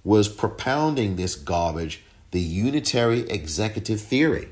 [0.05, 4.49] was propounding this garbage, the unitary executive theory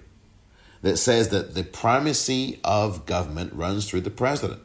[0.83, 4.61] that says that the primacy of government runs through the president.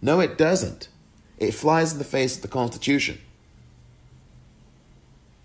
[0.00, 0.88] No, it doesn't.
[1.38, 3.18] It flies in the face of the Constitution.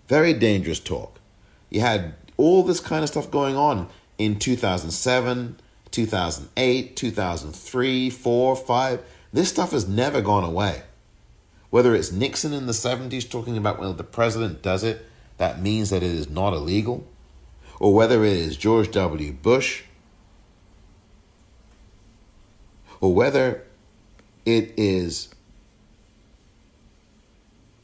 [0.08, 1.20] Very dangerous talk.
[1.68, 3.88] You had all this kind of stuff going on
[4.18, 5.56] in 2007,
[5.90, 9.02] 2008, 2003, 4, 5.
[9.32, 10.82] This stuff has never gone away.
[11.70, 15.06] Whether it's Nixon in the 70s talking about when the president does it,
[15.38, 17.06] that means that it is not illegal,
[17.78, 19.32] or whether it is George W.
[19.32, 19.84] Bush
[23.00, 23.62] or whether
[24.44, 25.28] it is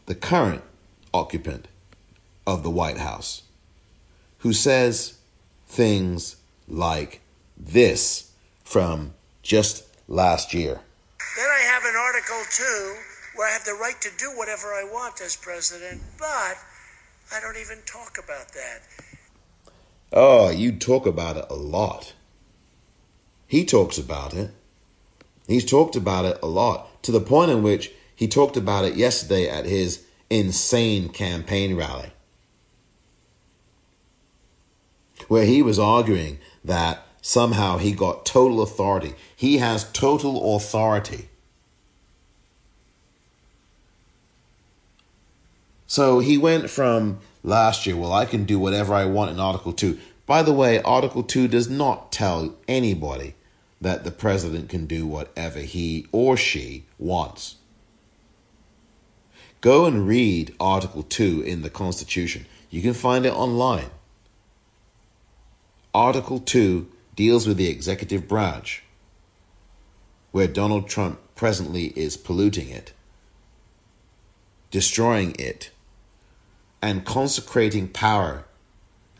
[0.07, 0.63] the current
[1.13, 1.69] occupant
[2.47, 3.43] of the White House
[4.39, 5.19] who says
[5.67, 6.37] things
[6.69, 7.21] like
[7.57, 8.31] this
[8.63, 10.81] from just last year.
[11.37, 12.95] Then I have an Article 2
[13.35, 16.57] where I have the right to do whatever I want as president, but
[17.33, 18.83] I don't even talk about that.
[20.13, 22.15] Oh, you talk about it a lot.
[23.49, 24.51] He talks about it.
[25.47, 28.97] He's talked about it a lot to the point in which he talked about it
[28.97, 32.11] yesterday at his insane campaign rally,
[35.29, 39.15] where he was arguing that somehow he got total authority.
[39.35, 41.29] He has total authority.
[45.87, 49.73] So he went from last year, well, I can do whatever I want in Article
[49.73, 49.99] 2.
[50.27, 53.35] By the way, Article 2 does not tell anybody
[53.81, 57.57] that the president can do whatever he or she wants.
[59.61, 62.47] Go and read Article 2 in the Constitution.
[62.71, 63.91] You can find it online.
[65.95, 68.83] Article 2 deals with the executive branch,
[70.31, 72.93] where Donald Trump presently is polluting it,
[74.71, 75.71] destroying it,
[76.83, 78.45] and consecrating power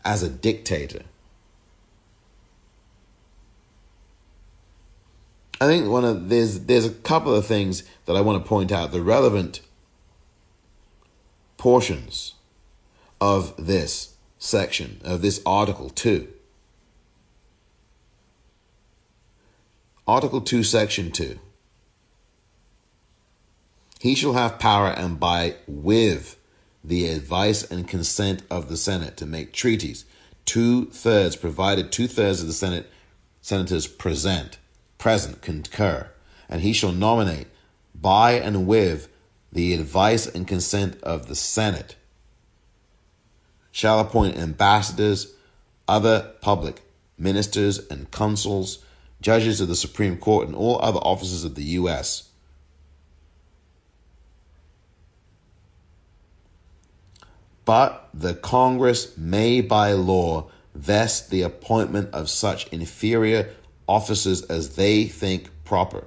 [0.05, 1.01] as a dictator.
[5.59, 8.71] I think one of there's there's a couple of things that I want to point
[8.71, 9.61] out the relevant
[11.57, 12.35] portions
[13.19, 16.27] of this section of this article 2
[20.07, 21.37] Article 2 section 2
[23.99, 26.37] He shall have power and by with
[26.83, 30.05] the advice and consent of the Senate to make treaties.
[30.45, 32.89] Two thirds provided two thirds of the Senate
[33.41, 34.57] senators present
[34.97, 36.09] present concur,
[36.47, 37.47] and he shall nominate
[37.93, 39.09] by and with
[39.57, 41.95] the advice and consent of the Senate,
[43.71, 45.33] shall appoint ambassadors,
[45.87, 46.83] other public
[47.17, 48.85] ministers and consuls,
[49.19, 52.29] judges of the Supreme Court, and all other officers of the U.S.
[57.65, 63.55] But the Congress may by law vest the appointment of such inferior
[63.87, 66.05] officers as they think proper.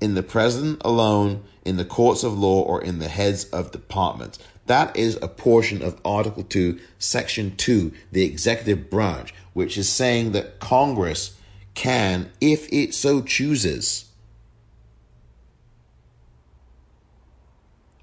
[0.00, 4.38] In the president alone, in the courts of law, or in the heads of departments.
[4.66, 10.32] That is a portion of Article 2, Section 2, the executive branch, which is saying
[10.32, 11.36] that Congress
[11.74, 14.06] can, if it so chooses,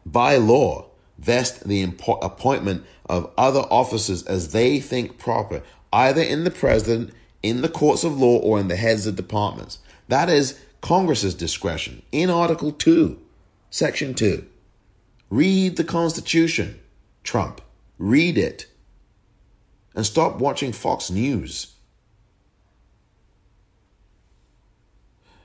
[0.05, 0.87] by law,
[1.17, 5.61] vest the appointment of other officers as they think proper,
[5.93, 9.79] either in the president, in the courts of law or in the heads of departments.
[10.07, 13.19] That is Congress's discretion in Article 2,
[13.71, 14.45] Section 2.
[15.31, 16.79] Read the Constitution,
[17.23, 17.59] Trump.
[17.97, 18.67] Read it.
[19.95, 21.73] And stop watching Fox News.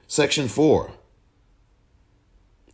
[0.07, 0.93] Section 4.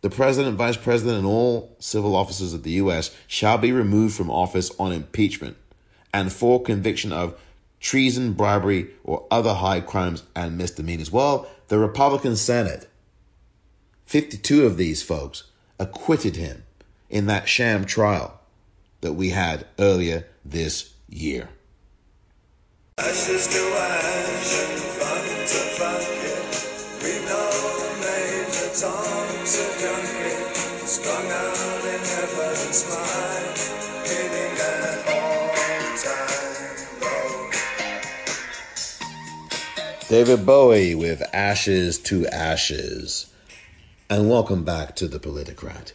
[0.01, 3.15] The President, Vice President, and all civil officers of the U.S.
[3.27, 5.55] shall be removed from office on impeachment
[6.13, 7.39] and for conviction of
[7.79, 11.13] treason, bribery, or other high crimes and misdemeanors.
[11.13, 12.89] Well, the Republican Senate,
[14.05, 15.43] 52 of these folks,
[15.79, 16.63] acquitted him
[17.09, 18.39] in that sham trial
[19.01, 21.49] that we had earlier this year.
[40.09, 43.29] David Bowie with Ashes to Ashes.
[44.09, 45.91] And welcome back to the Politicrat.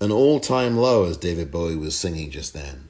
[0.00, 2.88] An all time low, as David Bowie was singing just then.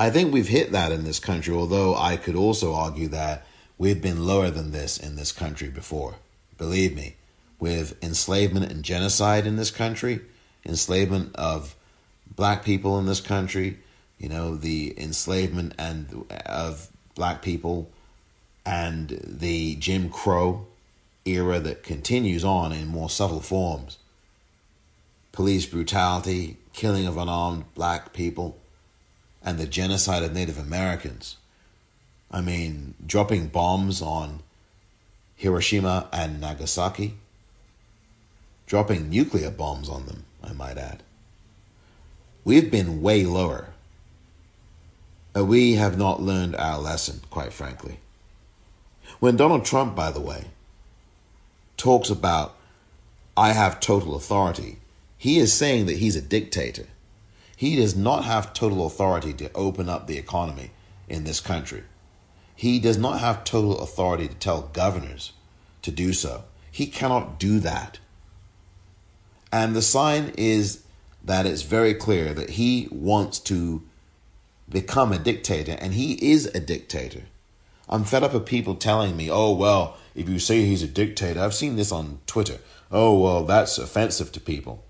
[0.00, 3.46] I think we've hit that in this country, although I could also argue that
[3.78, 6.16] we've been lower than this in this country before.
[6.58, 7.14] Believe me,
[7.60, 10.22] with enslavement and genocide in this country,
[10.66, 11.76] enslavement of
[12.34, 13.78] black people in this country,
[14.18, 17.88] you know, the enslavement and uh, of black people
[18.64, 20.66] and the Jim Crow
[21.24, 23.98] era that continues on in more subtle forms.
[25.32, 28.58] Police brutality, killing of unarmed black people,
[29.44, 31.36] and the genocide of Native Americans.
[32.30, 34.40] I mean, dropping bombs on
[35.36, 37.14] Hiroshima and Nagasaki,
[38.66, 41.02] dropping nuclear bombs on them, I might add.
[42.44, 43.68] We've been way lower.
[45.32, 47.98] But we have not learned our lesson, quite frankly.
[49.20, 50.46] When Donald Trump, by the way,
[51.76, 52.56] talks about,
[53.36, 54.78] I have total authority,
[55.16, 56.86] he is saying that he's a dictator.
[57.56, 60.70] He does not have total authority to open up the economy
[61.08, 61.84] in this country.
[62.54, 65.32] He does not have total authority to tell governors
[65.82, 66.44] to do so.
[66.70, 67.98] He cannot do that.
[69.52, 70.82] And the sign is
[71.22, 73.82] that it's very clear that he wants to
[74.68, 77.22] become a dictator, and he is a dictator.
[77.92, 81.38] I'm fed up of people telling me, oh, well, if you say he's a dictator,
[81.38, 82.58] I've seen this on Twitter.
[82.90, 84.86] Oh, well, that's offensive to people.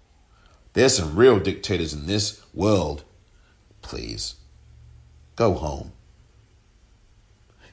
[0.75, 3.03] There's some real dictators in this world.
[3.83, 4.37] Please,
[5.35, 5.93] go home.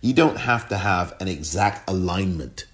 [0.01, 2.65] You don't have to have an exact alignment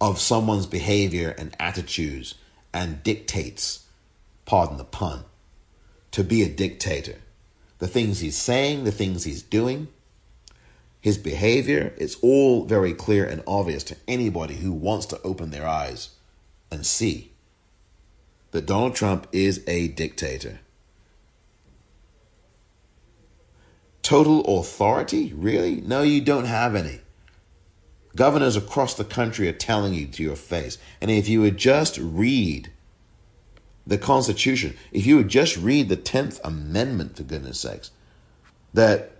[0.00, 2.36] of someone's behavior and attitudes
[2.72, 3.86] and dictates,
[4.44, 5.24] pardon the pun,
[6.12, 7.16] to be a dictator.
[7.78, 9.88] The things he's saying, the things he's doing,
[11.04, 15.66] his behavior, it's all very clear and obvious to anybody who wants to open their
[15.66, 16.14] eyes
[16.70, 17.32] and see
[18.52, 20.60] that Donald Trump is a dictator.
[24.00, 25.34] Total authority?
[25.34, 25.82] Really?
[25.82, 27.00] No, you don't have any.
[28.16, 30.78] Governors across the country are telling you to your face.
[31.02, 32.72] And if you would just read
[33.86, 37.90] the Constitution, if you would just read the 10th Amendment, for goodness sakes,
[38.72, 39.13] that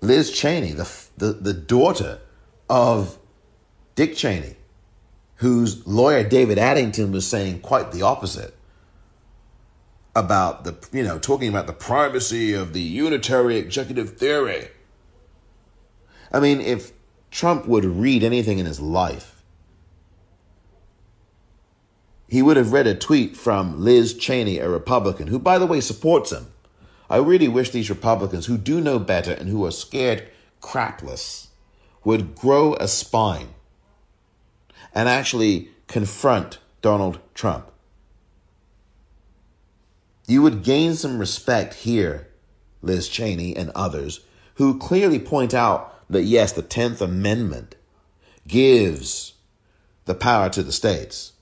[0.00, 2.20] Liz Cheney, the, the, the daughter
[2.68, 3.18] of
[3.94, 4.56] Dick Cheney,
[5.36, 8.54] whose lawyer David Addington was saying quite the opposite
[10.14, 14.68] about the, you know, talking about the privacy of the unitary executive theory.
[16.32, 16.92] I mean, if
[17.30, 19.42] Trump would read anything in his life,
[22.28, 25.80] he would have read a tweet from Liz Cheney, a Republican, who, by the way,
[25.80, 26.46] supports him.
[27.08, 30.28] I really wish these Republicans who do know better and who are scared
[30.60, 31.48] crapless
[32.04, 33.48] would grow a spine
[34.94, 37.70] and actually confront Donald Trump.
[40.26, 42.28] You would gain some respect here,
[42.82, 44.20] Liz Cheney and others,
[44.54, 47.76] who clearly point out that yes, the 10th Amendment
[48.46, 49.34] gives
[50.04, 51.32] the power to the states.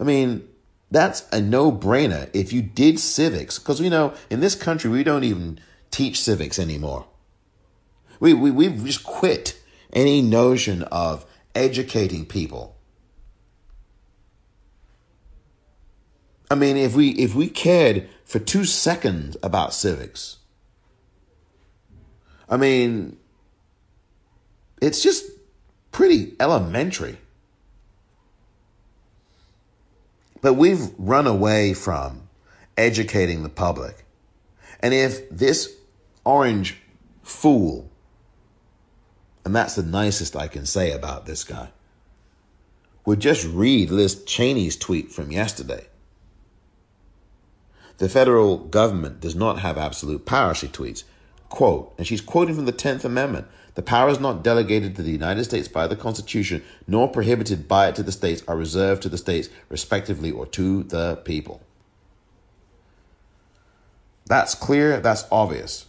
[0.00, 0.48] I mean,
[0.90, 5.04] that's a no brainer if you did civics, because we know in this country we
[5.04, 5.60] don't even
[5.90, 7.06] teach civics anymore.
[8.20, 9.60] We, we, we've just quit
[9.92, 11.24] any notion of
[11.54, 12.78] educating people
[16.50, 20.38] I mean, if we if we cared for two seconds about civics,
[22.48, 23.18] I mean,
[24.80, 25.24] it's just
[25.92, 27.18] pretty elementary.
[30.40, 32.28] But we've run away from
[32.76, 34.04] educating the public.
[34.80, 35.76] And if this
[36.24, 36.76] orange
[37.22, 37.90] fool,
[39.44, 41.70] and that's the nicest I can say about this guy,
[43.04, 45.86] would just read Liz Cheney's tweet from yesterday
[47.98, 51.02] the federal government does not have absolute power, she tweets.
[51.48, 53.46] Quote, and she's quoting from the 10th Amendment
[53.78, 57.94] the powers not delegated to the United States by the Constitution, nor prohibited by it
[57.94, 61.62] to the states, are reserved to the states, respectively, or to the people.
[64.26, 65.86] That's clear, that's obvious.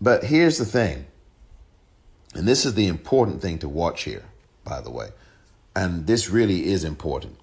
[0.00, 1.06] But here's the thing,
[2.34, 4.26] and this is the important thing to watch here,
[4.62, 5.08] by the way,
[5.74, 7.36] and this really is important.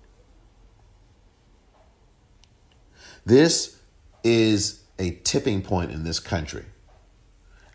[3.26, 3.78] This
[4.24, 6.64] is a tipping point in this country.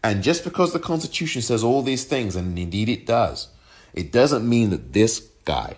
[0.02, 3.48] And just because the Constitution says all these things, and indeed it does,
[3.92, 5.76] it doesn't mean that this guy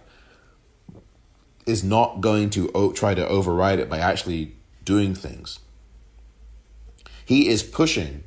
[1.67, 4.55] is not going to try to override it by actually
[4.85, 5.59] doing things.
[7.25, 8.25] He is pushing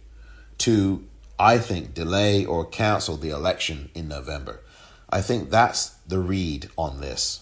[0.59, 1.05] to,
[1.37, 4.61] I think, delay or cancel the election in November.
[5.09, 7.41] I think that's the read on this.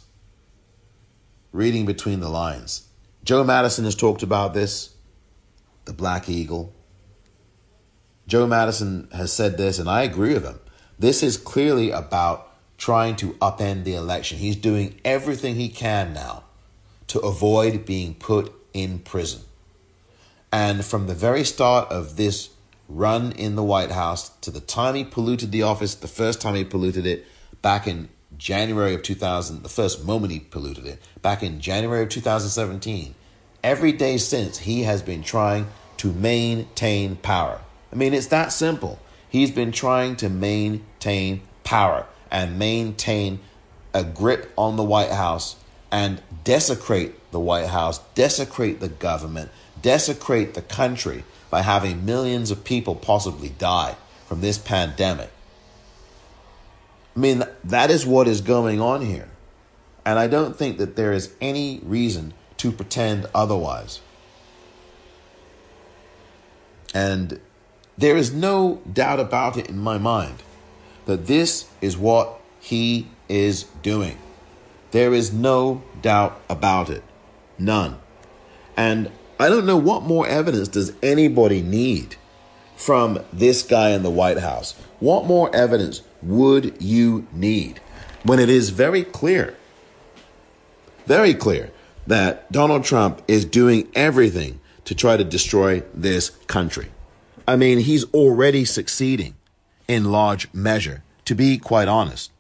[1.51, 2.87] Reading between the lines.
[3.23, 4.95] Joe Madison has talked about this,
[5.85, 6.73] the Black Eagle.
[8.27, 10.59] Joe Madison has said this, and I agree with him.
[10.97, 14.37] This is clearly about trying to upend the election.
[14.37, 16.43] He's doing everything he can now
[17.07, 19.41] to avoid being put in prison.
[20.51, 22.49] And from the very start of this
[22.87, 26.55] run in the White House to the time he polluted the office, the first time
[26.55, 27.25] he polluted it
[27.61, 32.09] back in January of 2000, the first moment he polluted it, back in January of
[32.09, 33.15] 2017,
[33.63, 35.67] every day since he has been trying
[35.97, 37.61] to maintain power.
[37.93, 38.99] I mean, it's that simple.
[39.29, 43.39] He's been trying to maintain power and maintain
[43.93, 45.57] a grip on the White House
[45.91, 52.63] and desecrate the White House, desecrate the government, desecrate the country by having millions of
[52.63, 55.29] people possibly die from this pandemic.
[57.15, 59.29] I mean, that is what is going on here.
[60.03, 64.01] And I don't think that there is any reason to pretend otherwise.
[66.95, 67.39] And
[67.97, 70.41] there is no doubt about it in my mind
[71.05, 74.17] that this is what he is doing.
[74.91, 77.03] There is no doubt about it.
[77.57, 77.99] None.
[78.77, 82.15] And I don't know what more evidence does anybody need
[82.75, 84.73] from this guy in the White House.
[84.99, 87.79] What more evidence would you need
[88.23, 89.55] when it is very clear,
[91.05, 91.71] very clear
[92.07, 96.89] that Donald Trump is doing everything to try to destroy this country?
[97.47, 99.35] I mean, he's already succeeding
[99.87, 102.31] in large measure, to be quite honest.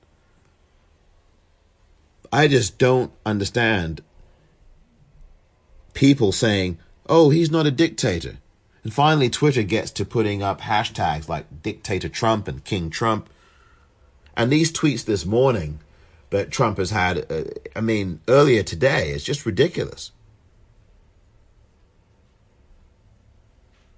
[2.31, 4.01] I just don't understand
[5.93, 8.37] people saying, oh, he's not a dictator.
[8.83, 13.29] And finally, Twitter gets to putting up hashtags like Dictator Trump and King Trump.
[14.35, 15.79] And these tweets this morning
[16.31, 17.43] that Trump has had, uh,
[17.75, 20.11] I mean, earlier today, is just ridiculous.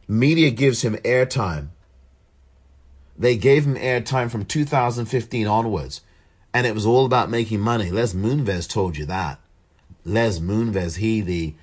[0.07, 1.69] Media gives him airtime.
[3.17, 6.01] They gave him airtime from 2015 onwards,
[6.53, 7.89] and it was all about making money.
[7.89, 9.39] Les Moonves told you that.
[10.03, 11.53] Les Moonves, he the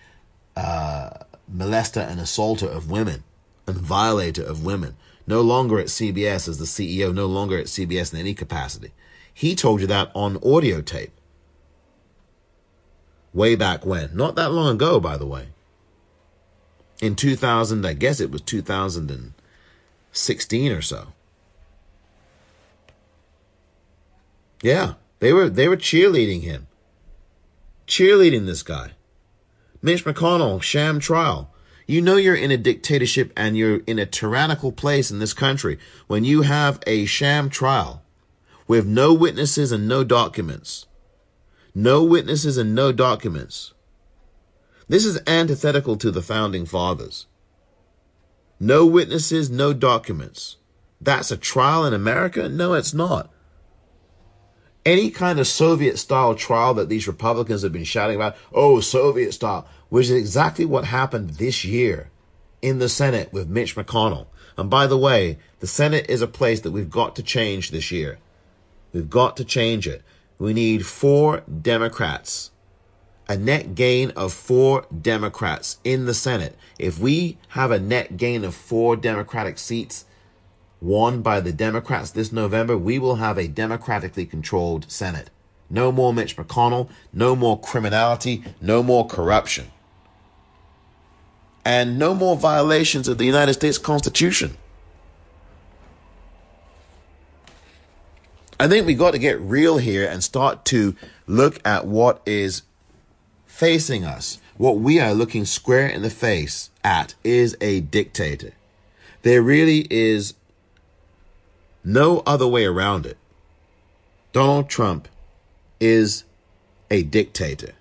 [0.57, 1.11] uh,
[1.55, 3.23] molester and assaulter of women
[3.67, 8.13] and violator of women, no longer at CBS as the CEO, no longer at CBS
[8.13, 8.93] in any capacity.
[9.33, 11.13] He told you that on audio tape.
[13.33, 14.15] Way back when.
[14.15, 15.49] Not that long ago, by the way.
[17.03, 21.09] In 2000, I guess it was 2016 or so.
[24.63, 26.69] Yeah, they were they were cheerleading him.
[27.89, 28.93] Cheerleading this guy.
[29.83, 31.53] Mitch McConnell, sham trial.
[31.89, 35.81] You know you're in a dictatorship and you're in a tyrannical place in this country
[36.07, 38.05] when you have a sham trial
[38.69, 40.87] with no witnesses and no documents.
[41.75, 43.75] No witnesses and no documents.
[44.93, 47.27] This is antithetical to the founding fathers.
[48.61, 50.59] No witnesses, no documents.
[51.01, 52.47] That's a trial in America?
[52.47, 53.33] No, it's not
[54.85, 59.33] any kind of Soviet style trial that these Republicans have been shouting about, oh, Soviet
[59.33, 62.11] style, which is exactly what happened this year
[62.61, 64.27] in the Senate with Mitch McConnell.
[64.57, 67.91] And by the way, the Senate is a place that we've got to change this
[67.91, 68.19] year.
[68.93, 70.03] We've got to change it.
[70.39, 72.51] We need four Democrats,
[73.29, 76.57] a net gain of four Democrats in the Senate.
[76.79, 80.05] If we have a net gain of four Democratic seats,
[80.81, 85.31] won by the Democrats this November, we will have a democratically controlled Senate.
[85.71, 89.71] No more Mitch McConnell, no more criminality, no more corruption,
[91.65, 94.57] and no more violations of the United States Constitution.
[98.61, 100.95] I think we got to get real here and start to
[101.27, 102.63] look at what is
[103.53, 104.41] facing us.
[104.57, 108.55] What we are looking square in the face at is a dictator.
[109.21, 110.35] There really is
[111.85, 113.19] no other way around it.
[114.33, 115.07] Donald Trump
[115.81, 116.25] is
[116.91, 117.75] a dictator.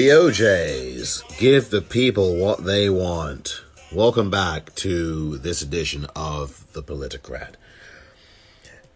[0.00, 3.62] The O'Jays give the people what they want.
[3.92, 7.56] Welcome back to this edition of The Politicrat.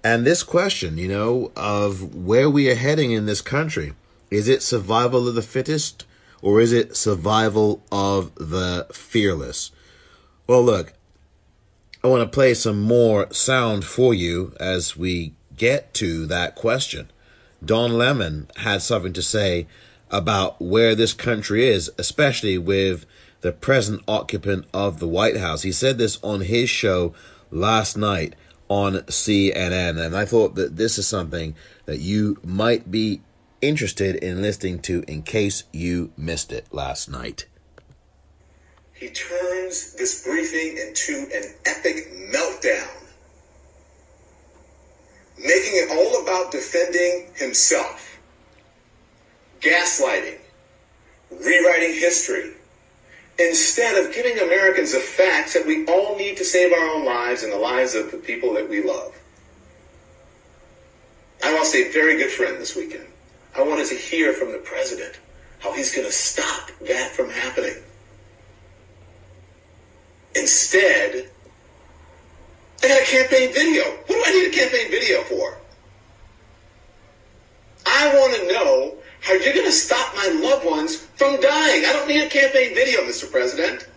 [0.02, 3.92] And this question, you know, of where we are heading in this country
[4.30, 6.06] is it survival of the fittest
[6.40, 9.72] or is it survival of the fearless?
[10.46, 10.94] Well, look,
[12.02, 17.10] I want to play some more sound for you as we get to that question.
[17.62, 19.66] Don Lemon had something to say
[20.10, 23.06] about where this country is, especially with
[23.40, 25.62] the present occupant of the White House.
[25.62, 27.14] He said this on his show
[27.50, 28.34] last night
[28.68, 33.20] on CNN, and I thought that this is something that you might be
[33.60, 37.46] interested in listening to in case you missed it last night.
[38.94, 41.96] He turns this briefing into an epic
[42.32, 42.88] meltdown,
[45.36, 48.13] making it all about defending himself
[49.64, 50.38] gaslighting,
[51.30, 52.52] rewriting history,
[53.38, 57.42] instead of giving Americans the facts that we all need to save our own lives
[57.42, 59.12] and the lives of the people that we love.
[61.42, 63.06] I lost a very good friend this weekend.
[63.56, 65.18] I wanted to hear from the president
[65.58, 67.76] how he's going to stop that from happening.
[70.34, 71.28] Instead,
[72.82, 73.84] I got a campaign video.
[73.84, 75.56] What do I need a campaign video for?
[77.86, 78.94] I want to know
[79.24, 81.84] how are you're going to stop my loved ones from dying.
[81.86, 83.30] I don't need a campaign video, Mr.
[83.30, 83.88] President.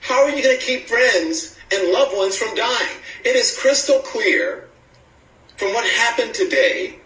[0.00, 2.96] How are you going to keep friends and loved ones from dying?
[3.24, 4.68] It is crystal clear
[5.56, 7.00] from what happened today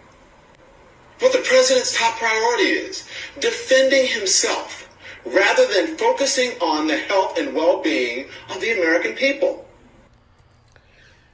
[1.19, 3.07] what the president's top priority is
[3.39, 4.87] defending himself
[5.25, 9.67] rather than focusing on the health and well being of the American people.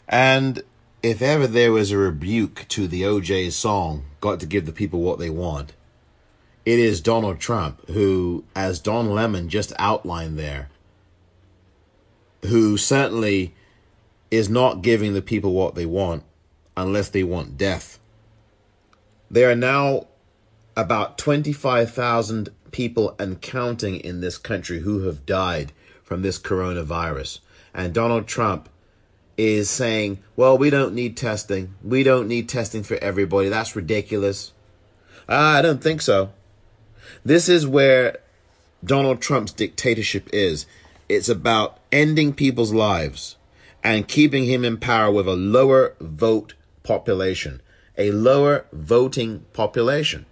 [0.08, 0.64] And
[1.04, 5.02] if ever there was a rebuke to the OJ song, Got to Give the People
[5.02, 5.74] What They Want,
[6.70, 10.70] it is Donald Trump who, as Don Lemon just outlined there,
[12.46, 13.56] who certainly
[14.30, 16.24] is not giving the people what they want
[16.78, 17.98] unless they want death.
[19.32, 20.06] There are now
[20.78, 25.72] about 25,000 people and counting in this country who have died
[26.04, 27.40] from this coronavirus.
[27.74, 28.70] And Donald Trump
[29.38, 31.74] is saying, well, we don't need testing.
[31.84, 33.50] We don't need testing for everybody.
[33.50, 34.54] That's ridiculous.
[35.28, 36.32] I don't think so.
[37.24, 38.18] This is where
[38.84, 40.66] Donald Trump's dictatorship is.
[41.08, 43.36] It's about ending people's lives
[43.84, 46.54] and keeping him in power with a lower vote
[46.84, 47.62] population,
[47.98, 50.26] a lower voting population.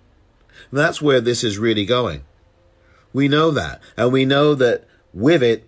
[0.72, 2.24] That's where this is really going.
[3.14, 3.82] We know that.
[3.96, 5.68] And we know that with it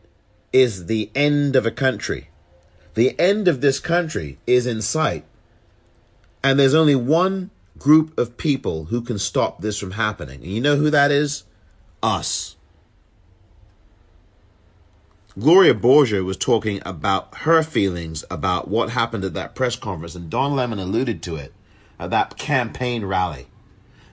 [0.52, 2.30] is the end of a country.
[2.96, 5.26] The end of this country is in sight.
[6.44, 10.44] And there's only one group of people who can stop this from happening.
[10.44, 11.44] And you know who that is?
[12.04, 12.58] Us.
[15.38, 20.30] Gloria Borger was talking about her feelings about what happened at that press conference, and
[20.30, 21.54] Don Lemon alluded to it
[21.98, 23.48] at that campaign rally.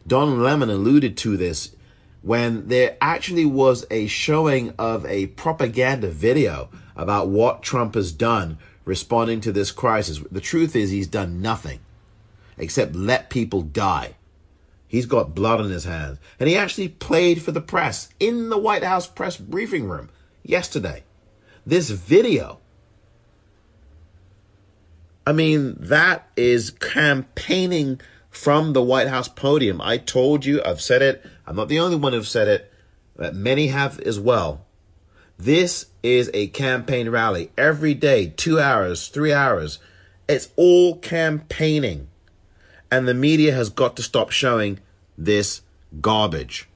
[0.06, 1.74] Don Lemon alluded to this
[2.22, 8.58] when there actually was a showing of a propaganda video about what Trump has done
[8.84, 10.20] responding to this crisis.
[10.30, 11.80] The truth is, he's done nothing
[12.58, 14.14] except let people die.
[14.88, 16.18] He's got blood on his hands.
[16.38, 20.10] And he actually played for the press in the White House press briefing room
[20.42, 21.02] yesterday.
[21.64, 22.60] This video.
[25.26, 28.00] I mean, that is campaigning
[28.30, 29.80] from the White House podium.
[29.80, 31.26] I told you, I've said it.
[31.46, 32.72] I'm not the only one who've said it,
[33.16, 34.64] but many have as well.
[35.38, 39.78] This is a campaign rally every day, two hours, three hours.
[40.28, 42.08] It's all campaigning.
[42.90, 44.78] And the media has got to stop showing
[45.18, 45.62] this
[46.00, 46.68] garbage.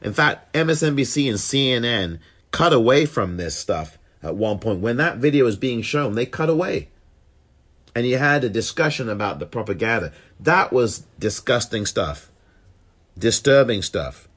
[0.00, 2.20] In fact, MSNBC and CNN
[2.50, 4.80] cut away from this stuff at one point.
[4.80, 6.88] When that video was being shown, they cut away.
[7.98, 10.12] and you had a discussion about the propaganda.
[10.38, 12.30] That was disgusting stuff,
[13.18, 14.28] disturbing stuff.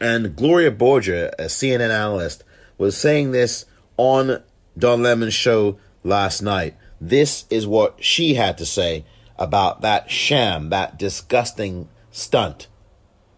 [0.00, 2.42] And Gloria Borger, a CNN analyst,
[2.76, 4.42] was saying this on
[4.76, 6.74] Don Lemon's show last night.
[7.00, 9.04] This is what she had to say
[9.38, 12.66] about that sham, that disgusting stunt,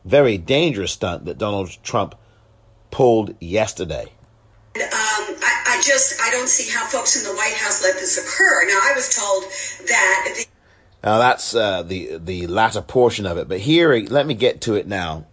[0.05, 2.15] very dangerous stunt that Donald Trump
[2.91, 4.13] pulled yesterday.
[4.77, 8.17] Um, I, I, just I don't see how folks in the White House let this
[8.19, 8.67] occur.
[8.67, 9.45] Now I was told
[9.89, 10.35] that.
[10.37, 10.47] The-
[11.03, 14.75] now that's uh, the the latter portion of it, but here let me get to
[14.75, 15.27] it now.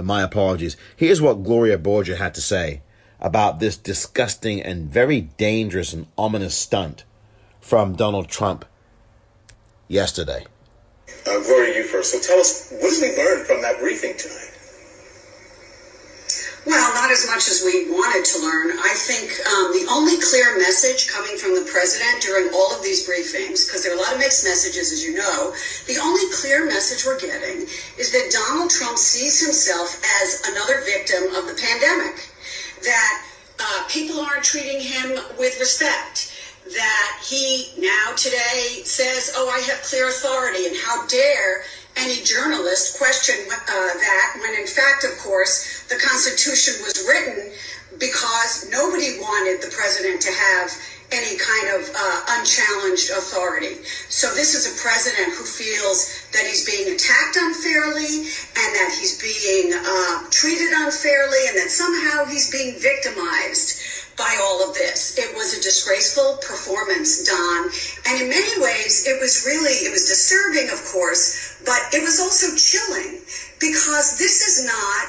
[0.00, 0.76] My apologies.
[0.96, 2.82] Here's what Gloria Borger had to say
[3.20, 7.04] about this disgusting and very dangerous and ominous stunt
[7.60, 8.64] from Donald Trump
[9.92, 10.46] yesterday.
[11.28, 12.12] Uh, Gloria, you first.
[12.12, 14.48] So tell us, what did we learn from that briefing tonight?
[16.64, 18.70] Well, not as much as we wanted to learn.
[18.78, 23.02] I think um, the only clear message coming from the president during all of these
[23.02, 25.52] briefings, because there are a lot of mixed messages, as you know,
[25.90, 27.66] the only clear message we're getting
[27.98, 32.30] is that Donald Trump sees himself as another victim of the pandemic,
[32.86, 33.12] that
[33.58, 36.31] uh, people aren't treating him with respect
[36.66, 41.64] that he now today says, Oh, I have clear authority, and how dare
[41.96, 47.52] any journalist question uh, that when, in fact, of course, the Constitution was written
[47.98, 50.70] because nobody wanted the president to have
[51.12, 53.84] any kind of uh, unchallenged authority.
[54.08, 59.20] So this is a president who feels that he's being attacked unfairly and that he's
[59.20, 63.81] being uh, treated unfairly and that somehow he's being victimized
[64.16, 65.18] by all of this.
[65.18, 67.70] It was a disgraceful performance, Don.
[68.08, 72.20] And in many ways, it was really, it was disturbing, of course, but it was
[72.20, 73.20] also chilling
[73.60, 75.04] because this is not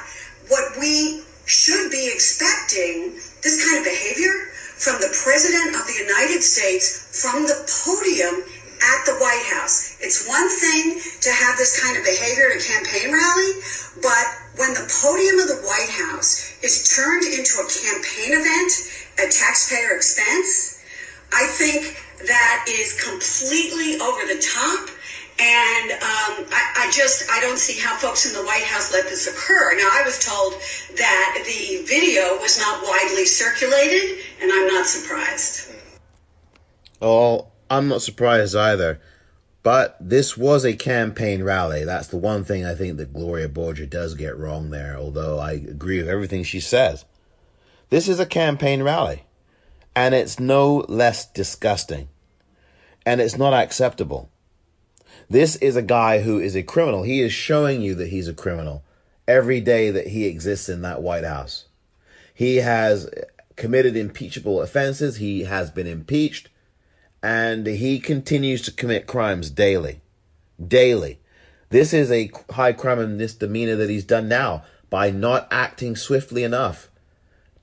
[0.49, 6.41] what we should be expecting this kind of behavior from the President of the United
[6.41, 8.43] States from the podium
[8.84, 9.95] at the White House.
[10.01, 13.51] It's one thing to have this kind of behavior at a campaign rally,
[14.01, 18.72] but when the podium of the White House is turned into a campaign event
[19.18, 20.84] at taxpayer expense,
[21.34, 21.97] I think
[22.28, 24.89] that is completely over the top.
[25.39, 29.06] And um, I, I, just I don't see how folks in the White House let
[29.06, 29.76] this occur.
[29.76, 30.54] Now I was told
[30.95, 35.72] that the video was not widely circulated, and I'm not surprised.
[37.01, 39.01] Oh, I'm not surprised either.
[39.64, 41.86] But this was a campaign rally.
[41.86, 45.53] That's the one thing I think that Gloria Borger does get wrong there, although I
[45.53, 47.05] agree with everything she says.
[47.89, 49.24] This is a campaign rally,
[49.95, 52.09] and it's no less disgusting,
[53.05, 54.30] and it's not acceptable.
[55.30, 57.03] This is a guy who is a criminal.
[57.03, 58.84] He is showing you that he's a criminal
[59.28, 61.66] every day that he exists in that White House.
[62.34, 63.09] He has
[63.55, 66.49] committed impeachable offenses, he has been impeached
[67.24, 70.01] and he continues to commit crimes daily.
[70.65, 71.19] Daily.
[71.69, 76.43] This is a high crime and misdemeanor that he's done now by not acting swiftly
[76.43, 76.91] enough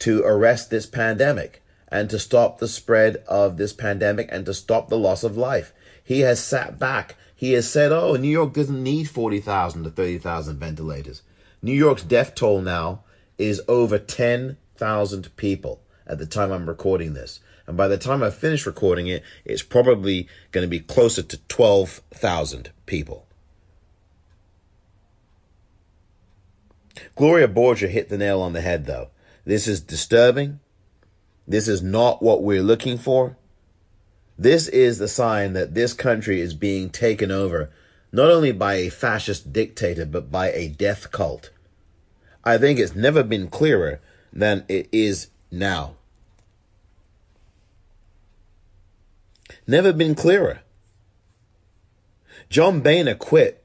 [0.00, 4.88] to arrest this pandemic and to stop the spread of this pandemic and to stop
[4.88, 5.74] the loss of life.
[6.02, 7.16] He has sat back.
[7.36, 11.22] He has said, oh, New York doesn't need 40,000 to 30,000 ventilators.
[11.62, 13.04] New York's death toll now
[13.36, 17.40] is over 10,000 people at the time I'm recording this.
[17.70, 21.36] And by the time I finish recording it, it's probably going to be closer to
[21.46, 23.28] 12,000 people.
[27.14, 29.10] Gloria Borger hit the nail on the head, though.
[29.44, 30.58] This is disturbing.
[31.46, 33.36] This is not what we're looking for.
[34.36, 37.70] This is the sign that this country is being taken over
[38.10, 41.50] not only by a fascist dictator, but by a death cult.
[42.42, 44.00] I think it's never been clearer
[44.32, 45.94] than it is now.
[49.70, 50.62] Never been clearer.
[52.48, 53.64] John Boehner quit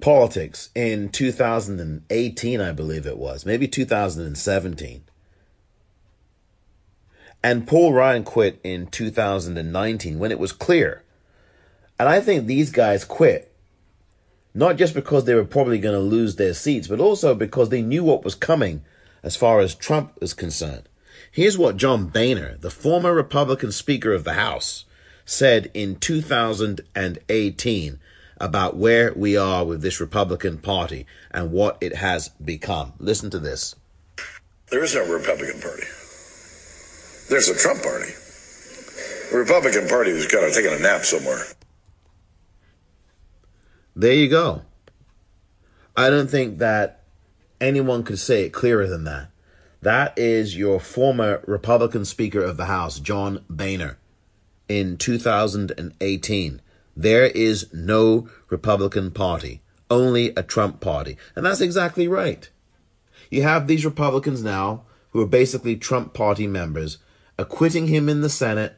[0.00, 5.04] politics in 2018, I believe it was, maybe 2017.
[7.42, 11.04] And Paul Ryan quit in 2019 when it was clear.
[12.00, 13.54] And I think these guys quit
[14.54, 17.82] not just because they were probably going to lose their seats, but also because they
[17.82, 18.82] knew what was coming
[19.22, 20.88] as far as Trump is concerned.
[21.38, 24.86] Here's what John Boehner, the former Republican Speaker of the House,
[25.24, 28.00] said in 2018
[28.38, 32.94] about where we are with this Republican Party and what it has become.
[32.98, 33.76] Listen to this.
[34.72, 35.84] There is no Republican Party.
[37.28, 38.10] There's a Trump Party.
[39.30, 41.44] The Republican Party is kind of taking a nap somewhere.
[43.94, 44.62] There you go.
[45.96, 47.04] I don't think that
[47.60, 49.30] anyone could say it clearer than that.
[49.82, 53.98] That is your former Republican Speaker of the House, John Boehner.
[54.68, 56.60] in 2018.
[56.96, 61.16] There is no Republican Party, only a Trump Party.
[61.36, 62.50] And that's exactly right.
[63.30, 66.98] You have these Republicans now who are basically Trump Party members
[67.38, 68.76] acquitting him in the Senate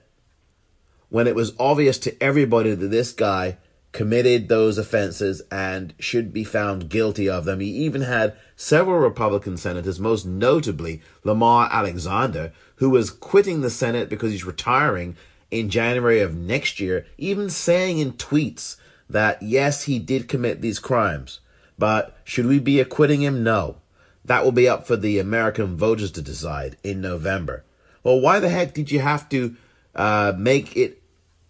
[1.08, 3.56] when it was obvious to everybody that this guy
[3.92, 7.60] committed those offenses and should be found guilty of them.
[7.60, 14.08] He even had several Republican senators, most notably Lamar Alexander, who was quitting the Senate
[14.08, 15.16] because he's retiring
[15.50, 18.76] in January of next year, even saying in tweets
[19.08, 21.40] that yes, he did commit these crimes,
[21.76, 23.42] but should we be acquitting him?
[23.42, 23.76] No.
[24.24, 27.64] That will be up for the American voters to decide in November.
[28.04, 29.56] Well, why the heck did you have to
[29.94, 31.02] uh, make it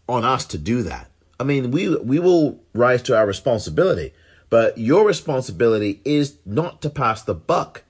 [0.09, 1.10] on us to do that?
[1.41, 4.13] I mean, we we will rise to our responsibility,
[4.51, 7.83] but your responsibility is not to pass the buck.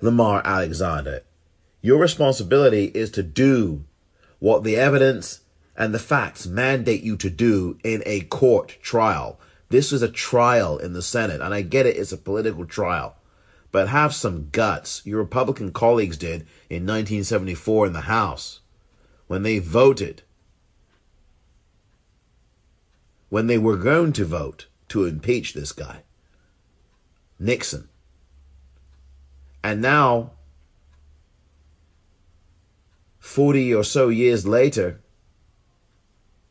[0.00, 1.22] Lamar Alexander,
[1.82, 3.84] your responsibility is to do
[4.38, 5.40] what the evidence
[5.76, 9.38] and the facts mandate you to do in a court trial.
[9.68, 13.16] This is a trial in the Senate, and I get it, it's a political trial.
[13.70, 15.02] But have some guts.
[15.04, 18.60] Your Republican colleagues did in 1974 in the House
[19.28, 20.22] when they voted
[23.32, 26.02] when they were going to vote to impeach this guy,
[27.38, 27.88] Nixon.
[29.64, 30.32] And now,
[33.20, 35.00] 40 or so years later,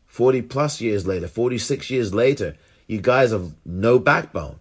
[0.08, 2.56] 40 plus years later, 46 years later,
[2.88, 4.60] you guys have no backbone.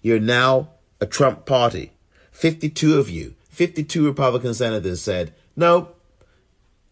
[0.00, 0.70] You're now
[1.02, 1.92] a Trump party.
[2.30, 5.90] 52 of you, 52 Republican senators said, no,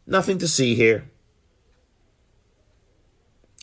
[0.06, 1.08] nothing to see here.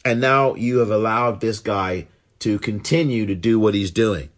[0.05, 2.07] And now you have allowed this guy
[2.39, 4.29] to continue to do what he's doing.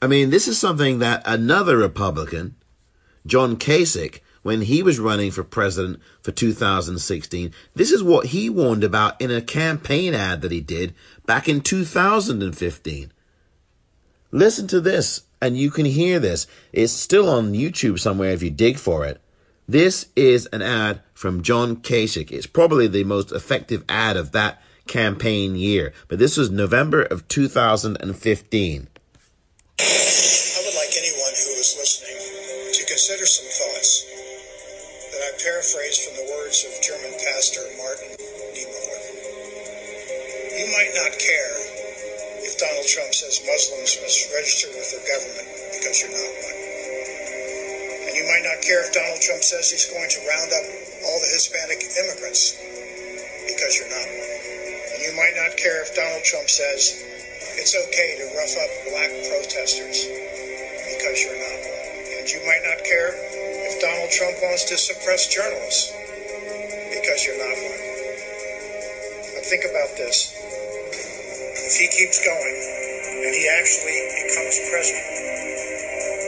[0.00, 2.54] I mean, this is something that another Republican,
[3.26, 8.84] John Kasich, when he was running for president for 2016, this is what he warned
[8.84, 10.94] about in a campaign ad that he did
[11.26, 13.12] back in 2015.
[14.30, 16.46] Listen to this, and you can hear this.
[16.72, 19.20] It's still on YouTube somewhere if you dig for it.
[19.68, 22.32] This is an ad from John Kasich.
[22.32, 27.28] It's probably the most effective ad of that campaign year, but this was November of
[27.28, 28.00] 2015.
[28.00, 28.08] I would
[30.72, 34.08] like anyone who is listening to consider some thoughts
[35.12, 38.16] that I paraphrase from the words of German pastor Martin
[38.56, 39.04] Niemöller.
[40.56, 41.60] You might not care
[42.40, 46.77] if Donald Trump says Muslims must register with their government because you're not one.
[48.28, 50.60] Might not care if Donald Trump says he's going to round up
[51.08, 52.60] all the Hispanic immigrants
[53.48, 54.32] because you're not one.
[54.92, 57.08] And you might not care if Donald Trump says
[57.56, 60.04] it's okay to rough up black protesters
[60.92, 61.88] because you're not one.
[62.20, 65.96] And you might not care if Donald Trump wants to suppress journalists
[66.92, 67.80] because you're not one.
[69.40, 70.36] But think about this.
[71.64, 72.56] If he keeps going
[73.24, 75.16] and he actually becomes president,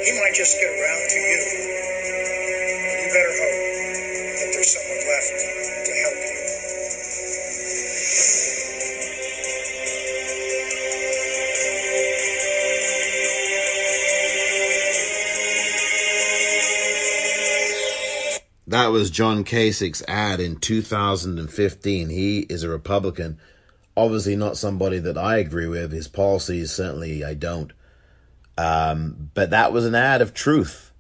[0.01, 1.70] he might just get around to you.
[18.91, 22.09] Was John Kasich's ad in 2015.
[22.09, 23.39] He is a Republican.
[23.97, 25.93] Obviously, not somebody that I agree with.
[25.93, 27.73] His policies, certainly, I don't.
[28.57, 30.91] Um, but that was an ad of truth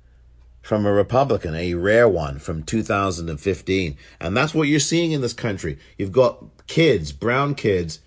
[0.62, 3.97] from a Republican, a rare one from 2015.
[4.20, 5.78] And that's what you're seeing in this country.
[5.99, 8.01] You've got kids, brown kids,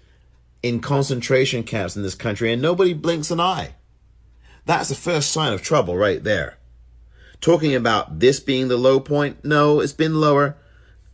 [0.62, 3.76] in concentration camps in this country, and nobody blinks an eye.
[4.66, 6.58] That's the first sign of trouble right there.
[7.44, 10.56] Talking about this being the low point, no, it's been lower.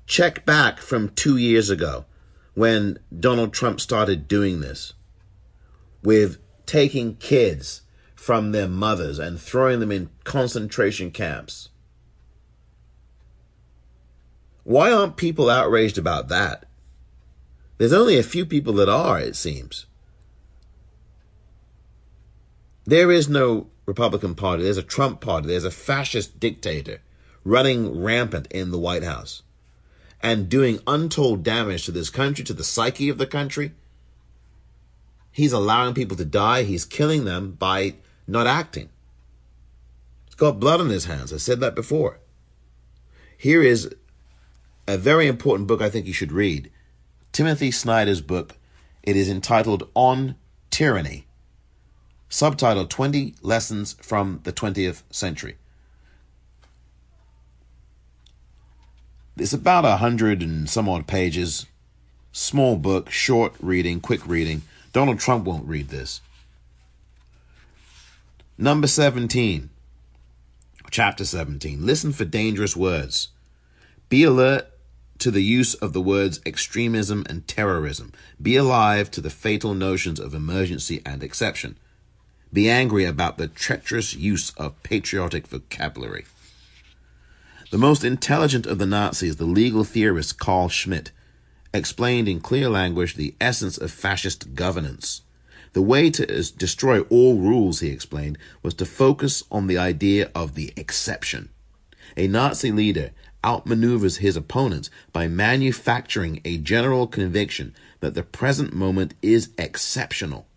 [0.05, 2.05] Check back from two years ago
[2.53, 4.93] when Donald Trump started doing this
[6.03, 7.81] with taking kids
[8.13, 11.69] from their mothers and throwing them in concentration camps.
[14.63, 16.65] Why aren't people outraged about that?
[17.79, 19.87] There's only a few people that are, it seems.
[22.85, 24.61] There is no Republican Party.
[24.61, 25.47] There's a Trump Party.
[25.47, 27.01] There's a fascist dictator
[27.43, 29.41] running rampant in the White House
[30.21, 33.71] and doing untold damage to this country, to the psyche of the country.
[35.31, 36.61] He's allowing people to die.
[36.63, 37.95] He's killing them by
[38.27, 38.89] not acting.
[40.27, 41.33] He's got blood on his hands.
[41.33, 42.19] I said that before.
[43.35, 43.95] Here is
[44.87, 46.69] a very important book I think you should read
[47.31, 48.55] Timothy Snyder's book.
[49.01, 50.35] It is entitled On
[50.69, 51.25] Tyranny.
[52.29, 55.57] Subtitled 20 Lessons from the 20th Century.
[59.37, 61.65] It's about a hundred and some odd pages.
[62.31, 64.63] Small book, short reading, quick reading.
[64.91, 66.21] Donald Trump won't read this.
[68.57, 69.69] Number 17,
[70.91, 71.85] chapter 17.
[71.85, 73.29] Listen for dangerous words.
[74.09, 74.67] Be alert
[75.19, 78.11] to the use of the words extremism and terrorism.
[78.41, 81.77] Be alive to the fatal notions of emergency and exception.
[82.51, 86.25] Be angry about the treacherous use of patriotic vocabulary.
[87.69, 91.11] The most intelligent of the Nazis, the legal theorist Carl Schmitt,
[91.71, 95.21] explained in clear language the essence of fascist governance.
[95.73, 100.55] The way to destroy all rules, he explained, was to focus on the idea of
[100.55, 101.49] the exception.
[102.17, 103.11] A Nazi leader
[103.43, 110.47] outmaneuvers his opponents by manufacturing a general conviction that the present moment is exceptional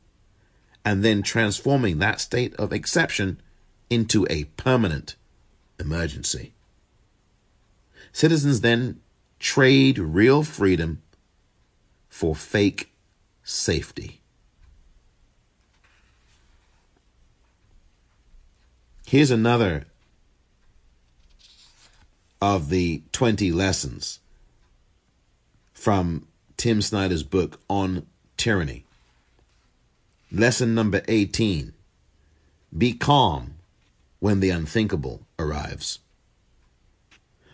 [0.84, 3.40] and then transforming that state of exception
[3.88, 5.16] into a permanent
[5.78, 6.52] emergency.
[8.12, 9.00] Citizens then
[9.38, 11.02] trade real freedom
[12.08, 12.92] for fake
[13.42, 14.20] safety.
[19.06, 19.86] Here's another
[22.40, 24.20] of the 20 lessons
[25.72, 26.26] from
[26.56, 28.06] Tim Snyder's book on
[28.36, 28.84] tyranny.
[30.34, 31.74] Lesson number 18
[32.78, 33.56] Be calm
[34.18, 35.98] when the unthinkable arrives.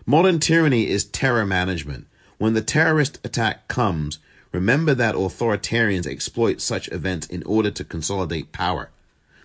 [0.06, 2.06] Modern tyranny is terror management.
[2.36, 4.20] When the terrorist attack comes,
[4.52, 8.90] remember that authoritarians exploit such events in order to consolidate power.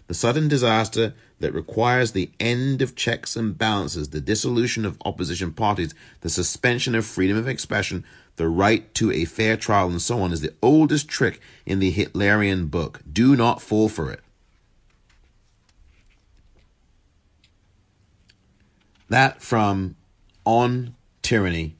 [0.05, 5.53] The sudden disaster that requires the end of checks and balances, the dissolution of opposition
[5.53, 8.05] parties, the suspension of freedom of expression,
[8.36, 11.93] the right to a fair trial, and so on, is the oldest trick in the
[11.93, 13.01] Hitlerian book.
[13.11, 14.21] Do not fall for it.
[19.09, 19.95] That from
[20.45, 21.75] on Tyranny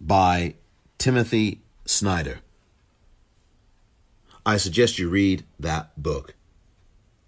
[0.00, 0.54] by
[0.98, 2.40] Timothy Snyder.
[4.44, 6.34] I suggest you read that book,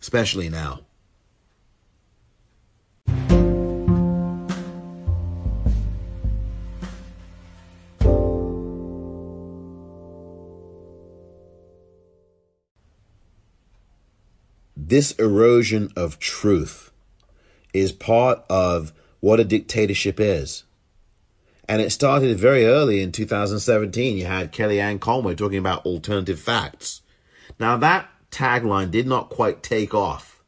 [0.01, 0.81] especially now.
[14.91, 16.91] This erosion of truth
[17.73, 20.65] is part of what a dictatorship is.
[21.69, 24.19] And it started very early in 2017.
[24.19, 27.03] You had Kellyanne Conway talking about alternative facts.
[27.61, 30.43] Now, that tagline did not quite take off.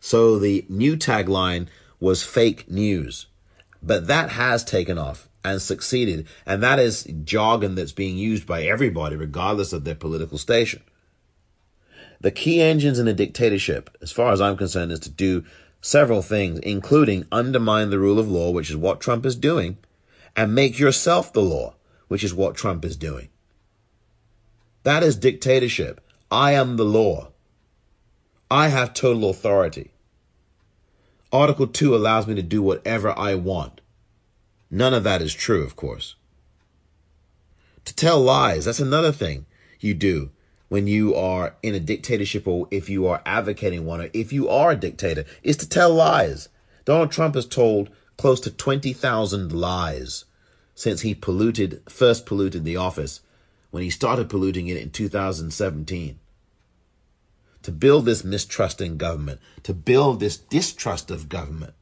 [0.00, 1.66] So the new tagline
[2.00, 3.26] was fake news.
[3.82, 6.26] But that has taken off and succeeded.
[6.46, 10.82] And that is jargon that's being used by everybody, regardless of their political station.
[12.26, 15.44] The key engines in a dictatorship, as far as I'm concerned, is to do
[15.80, 19.78] several things, including undermine the rule of law, which is what Trump is doing,
[20.34, 21.76] and make yourself the law,
[22.08, 23.28] which is what Trump is doing.
[24.82, 26.00] That is dictatorship.
[26.28, 27.28] I am the law.
[28.50, 29.92] I have total authority.
[31.32, 33.80] Article 2 allows me to do whatever I want.
[34.68, 36.16] None of that is true, of course.
[37.84, 39.46] To tell lies, that's another thing
[39.78, 40.32] you do
[40.68, 44.48] when you are in a dictatorship or if you are advocating one or if you
[44.48, 46.48] are a dictator is to tell lies.
[46.84, 50.24] Donald Trump has told close to 20,000 lies
[50.74, 53.20] since he polluted, first polluted the office
[53.70, 56.18] when he started polluting it in 2017.
[57.62, 61.74] To build this mistrust in government, to build this distrust of government,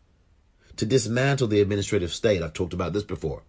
[0.76, 2.42] to dismantle the administrative state.
[2.42, 3.42] I've talked about this before.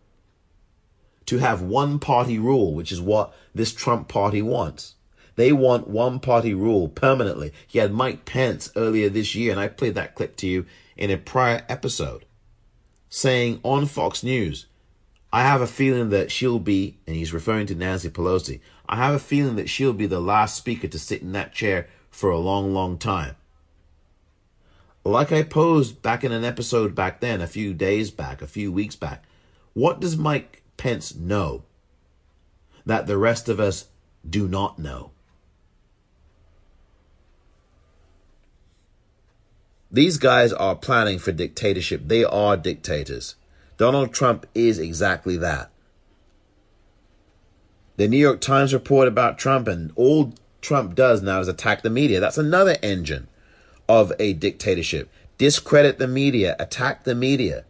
[1.28, 4.96] To have one party rule, which is what this Trump party wants.
[5.36, 7.52] They want one party rule permanently.
[7.68, 11.12] He had Mike Pence earlier this year, and I played that clip to you in
[11.12, 12.26] a prior episode,
[13.10, 14.66] saying on Fox News,
[15.34, 19.16] I have a feeling that she'll be, and he's referring to Nancy Pelosi, I have
[19.16, 22.40] a feeling that she'll be the last speaker to sit in that chair for a
[22.40, 23.36] long, long time.
[25.04, 28.72] Like I posed back in an episode back then, a few days back, a few
[28.72, 29.24] weeks back,
[29.74, 31.64] what does Mike Pence know
[32.86, 33.90] that the rest of us
[34.28, 35.12] do not know?
[39.96, 42.02] These guys are planning for dictatorship.
[42.08, 43.36] They are dictators.
[43.78, 45.72] Donald Trump is exactly that.
[47.96, 51.90] The New York Times report about Trump, and all Trump does now is attack the
[51.90, 52.20] media.
[52.20, 53.30] That's another engine
[53.88, 55.10] of a dictatorship.
[55.38, 57.64] Discredit the media, attack the media,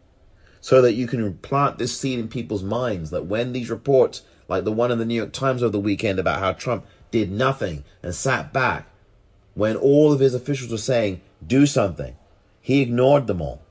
[0.60, 4.64] so that you can plant this seed in people's minds that when these reports, like
[4.64, 7.84] the one in the New York Times over the weekend about how Trump did nothing
[8.02, 8.88] and sat back,
[9.56, 12.14] when all of his officials were saying, do something.
[12.60, 13.62] He ignored them all.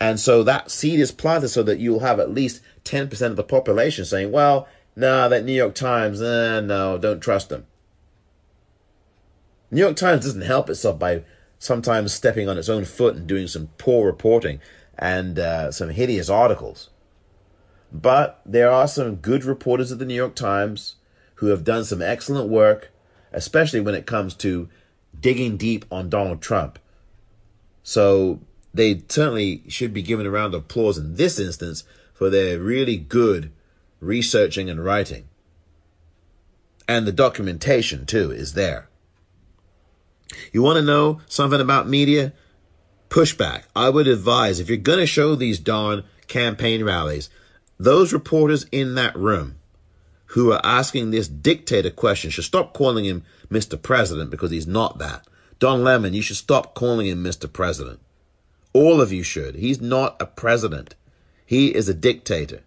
[0.00, 3.44] And so that seed is planted so that you'll have at least 10% of the
[3.44, 4.66] population saying, well,
[4.96, 7.66] no, that New York Times, eh, no, don't trust them.
[9.70, 11.22] New York Times doesn't help itself by
[11.58, 14.60] sometimes stepping on its own foot and doing some poor reporting
[14.98, 16.88] and uh, some hideous articles.
[17.92, 20.96] But there are some good reporters at the New York Times
[21.36, 22.90] who have done some excellent work,
[23.30, 24.70] especially when it comes to
[25.18, 26.78] digging deep on Donald Trump.
[27.82, 28.40] So
[28.74, 32.96] they certainly should be given a round of applause in this instance for their really
[32.96, 33.52] good
[34.00, 35.28] researching and writing.
[36.88, 38.88] And the documentation, too, is there.
[40.52, 42.32] You want to know something about media?
[43.08, 43.64] Pushback.
[43.76, 47.28] I would advise if you're going to show these darn campaign rallies,
[47.78, 49.56] those reporters in that room
[50.26, 53.22] who are asking this dictator question should stop calling him
[53.52, 53.80] Mr.
[53.80, 55.26] President because he's not that.
[55.58, 57.52] Don Lemon, you should stop calling him Mr.
[57.52, 58.00] President.
[58.72, 59.56] All of you should.
[59.56, 60.94] He's not a president.
[61.44, 62.62] He is a dictator.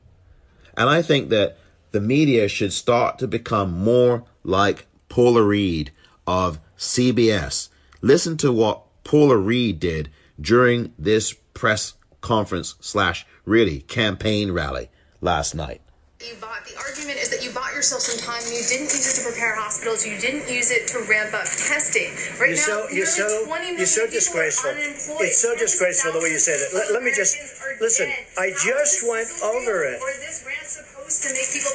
[0.78, 1.58] And I think that
[1.92, 5.92] the media should start to become more like Paula Reid
[6.28, 7.70] of CBS.
[8.02, 10.10] Listen to what Paula Reid did
[10.40, 14.90] during this press conference slash really campaign rally
[15.22, 15.82] last night.
[16.24, 19.04] You bought the argument is that you bought yourself some time and you didn't use
[19.04, 20.08] it to prepare hospitals.
[20.08, 22.16] You didn't use it to ramp up testing.
[22.40, 23.28] Right you're now, so you're so
[23.76, 24.72] you're so disgraceful.
[25.20, 26.72] It's so disgraceful the way you said it.
[26.72, 27.36] Let, let me just
[27.84, 28.08] listen.
[28.40, 30.00] I just went over it.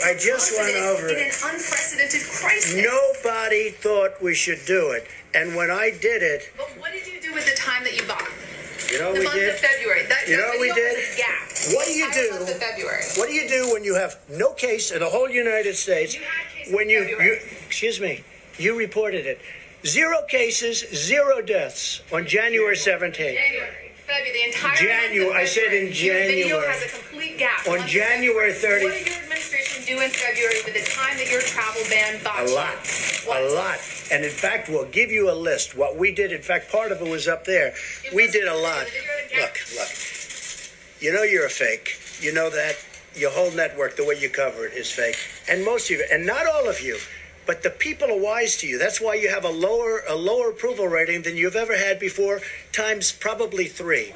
[0.09, 1.37] I just went over in it.
[1.37, 2.81] an unprecedented crisis.
[2.81, 5.05] Nobody thought we should do it,
[5.37, 8.09] and when I did it, But what did you do with the time that you
[8.09, 8.25] bought?
[8.91, 9.49] You know the we month did.
[9.55, 10.07] of February.
[10.07, 10.99] That, You know what we did?
[11.17, 11.49] gap.
[11.75, 12.47] What do you Entire do?
[12.55, 13.03] February.
[13.17, 16.15] What do you do when you have no case in the whole United States?
[16.15, 18.23] You When you, you excuse me,
[18.59, 19.41] you reported it.
[19.87, 23.15] Zero cases, zero deaths on January 17th.
[23.17, 26.05] January, February, the entire January- I said in February.
[26.05, 26.73] Your video January.
[26.73, 27.69] has a complete gap.
[27.69, 28.85] On January 30th.
[28.85, 32.49] What did your administration do in February with the time that your travel ban bought
[32.49, 32.75] A lot.
[33.27, 33.43] What?
[33.43, 33.79] A lot.
[34.11, 35.77] And in fact, we'll give you a list.
[35.77, 37.75] What we did, in fact, part of it was up there.
[38.05, 38.87] It We did a lot.
[38.87, 39.43] the video had a.
[39.43, 39.89] Look, look.
[41.01, 41.99] You know you're a fake.
[42.21, 42.77] You know that.
[43.17, 45.19] Your whole network, the way you cover it, is fake.
[45.49, 46.97] And most of you, and not all of you,
[47.51, 48.79] but the people are wise to you.
[48.79, 52.41] That's why you have a lower a lower approval rating than you've ever had before,
[52.71, 54.13] times probably three.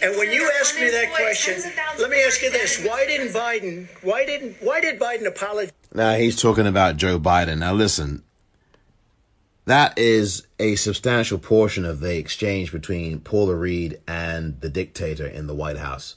[0.00, 3.88] And when you ask me that question, let me ask you this: Why didn't Biden?
[4.02, 4.58] Why didn't?
[4.60, 5.72] Why did Biden apologize?
[5.92, 7.58] Now he's talking about Joe Biden.
[7.58, 8.22] Now listen,
[9.64, 15.48] that is a substantial portion of the exchange between Paula Reid and the dictator in
[15.48, 16.14] the White House.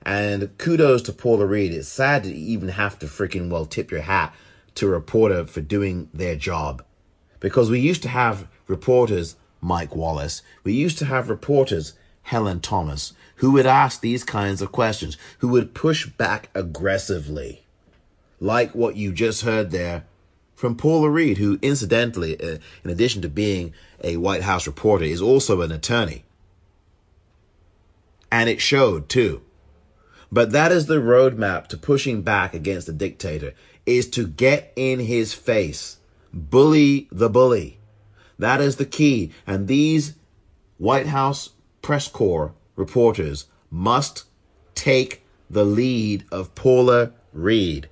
[0.00, 1.74] And kudos to Paula Reid.
[1.74, 4.34] It's sad to even have to freaking well tip your hat
[4.78, 6.84] to a reporter for doing their job.
[7.40, 13.12] Because we used to have reporters, Mike Wallace, we used to have reporters, Helen Thomas,
[13.36, 17.64] who would ask these kinds of questions, who would push back aggressively
[18.40, 20.04] like what you just heard there
[20.54, 23.72] from Paula Reid, who incidentally, uh, in addition to being
[24.02, 26.24] a White House reporter, is also an attorney.
[28.30, 29.42] And it showed too.
[30.30, 33.54] But that is the roadmap to pushing back against the dictator,
[33.88, 35.96] is to get in his face,
[36.32, 37.78] bully the bully.
[38.38, 39.32] That is the key.
[39.46, 40.14] And these
[40.76, 41.50] White House
[41.80, 44.24] press corps reporters must
[44.74, 47.88] take the lead of Paula Reid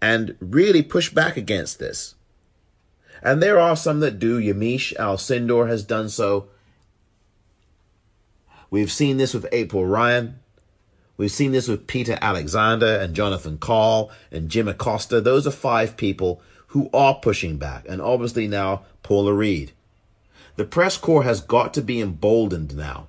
[0.00, 2.14] and really push back against this.
[3.22, 4.40] And there are some that do.
[4.40, 6.48] Yamiche Alcindor has done so.
[8.70, 10.40] We've seen this with April Ryan.
[11.16, 15.20] We've seen this with Peter Alexander and Jonathan Karl and Jim Acosta.
[15.20, 17.86] Those are five people who are pushing back.
[17.88, 19.72] And obviously now Paula Reid.
[20.56, 23.08] The press corps has got to be emboldened now.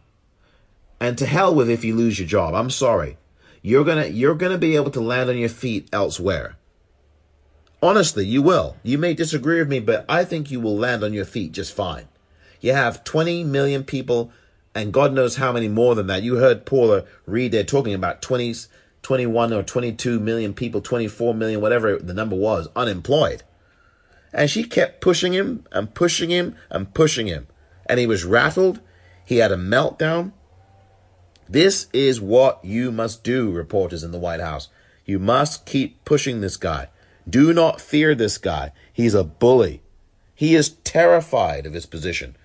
[1.00, 2.54] And to hell with if you lose your job.
[2.54, 3.18] I'm sorry.
[3.62, 6.56] You're gonna you're gonna be able to land on your feet elsewhere.
[7.82, 8.78] Honestly, you will.
[8.84, 11.76] You may disagree with me, but I think you will land on your feet just
[11.76, 12.08] fine.
[12.60, 14.32] You have 20 million people,
[14.78, 16.22] and God knows how many more than that.
[16.22, 18.54] You heard Paula Reid there talking about 20,
[19.02, 23.42] 21 or 22 million people, 24 million, whatever the number was, unemployed.
[24.32, 27.48] And she kept pushing him and pushing him and pushing him.
[27.88, 28.80] And he was rattled.
[29.26, 30.34] He had a meltdown.
[31.50, 34.68] This is what you must do, reporters in the White House.
[35.06, 36.90] You must keep pushing this guy.
[37.28, 38.74] Do not fear this guy.
[38.94, 39.82] He's a bully.
[40.36, 42.36] He is terrified of his position.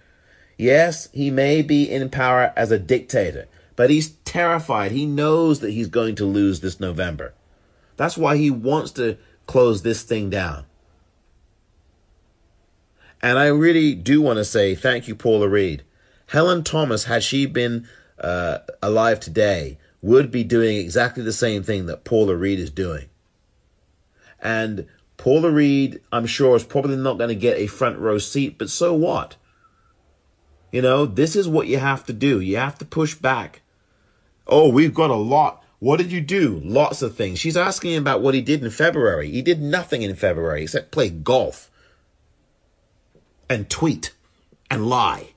[0.56, 4.92] Yes, he may be in power as a dictator, but he's terrified.
[4.92, 7.34] He knows that he's going to lose this November.
[7.96, 10.64] That's why he wants to close this thing down.
[13.22, 15.84] And I really do want to say thank you, Paula Reid.
[16.26, 17.86] Helen Thomas, had she been
[18.18, 23.08] uh, alive today, would be doing exactly the same thing that Paula Reid is doing.
[24.40, 28.58] And Paula Reid, I'm sure, is probably not going to get a front row seat,
[28.58, 29.36] but so what?
[30.72, 32.40] You know, this is what you have to do.
[32.40, 33.60] You have to push back.
[34.46, 35.62] Oh, we've got a lot.
[35.78, 36.60] What did you do?
[36.64, 37.38] Lots of things.
[37.38, 39.30] She's asking him about what he did in February.
[39.30, 41.70] He did nothing in February except play golf
[43.50, 44.14] and tweet
[44.70, 45.34] and lie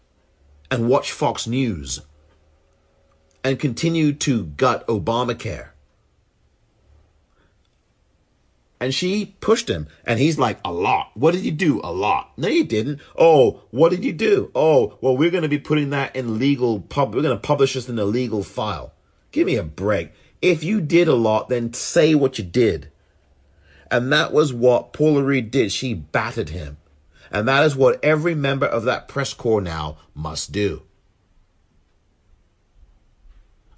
[0.72, 2.02] and watch Fox News
[3.44, 5.70] and continue to gut Obamacare.
[8.80, 11.12] And she pushed him, and he's like, A lot.
[11.14, 11.80] What did you do?
[11.84, 12.32] A lot.
[12.38, 13.00] No, you didn't.
[13.18, 14.52] Oh, what did you do?
[14.54, 17.16] Oh, well, we're going to be putting that in legal pub.
[17.16, 18.94] We're going to publish this in a legal file.
[19.32, 20.12] Give me a break.
[20.42, 22.92] If you did a lot, then say what you did.
[23.90, 25.72] And that was what Paula Reid did.
[25.72, 26.78] She battered him.
[27.32, 30.84] And that is what every member of that press corps now must do.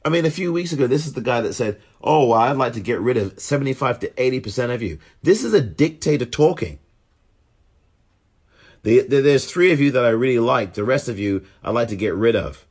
[0.07, 2.55] I mean, a few weeks ago, this is the guy that said, Oh, well, I'd
[2.55, 4.99] like to get rid of 75 to 80% of you.
[5.21, 6.79] This is a dictator talking.
[8.84, 10.75] The, the, there's three of you that I really like.
[10.75, 12.65] The rest of you, I'd like to get rid of.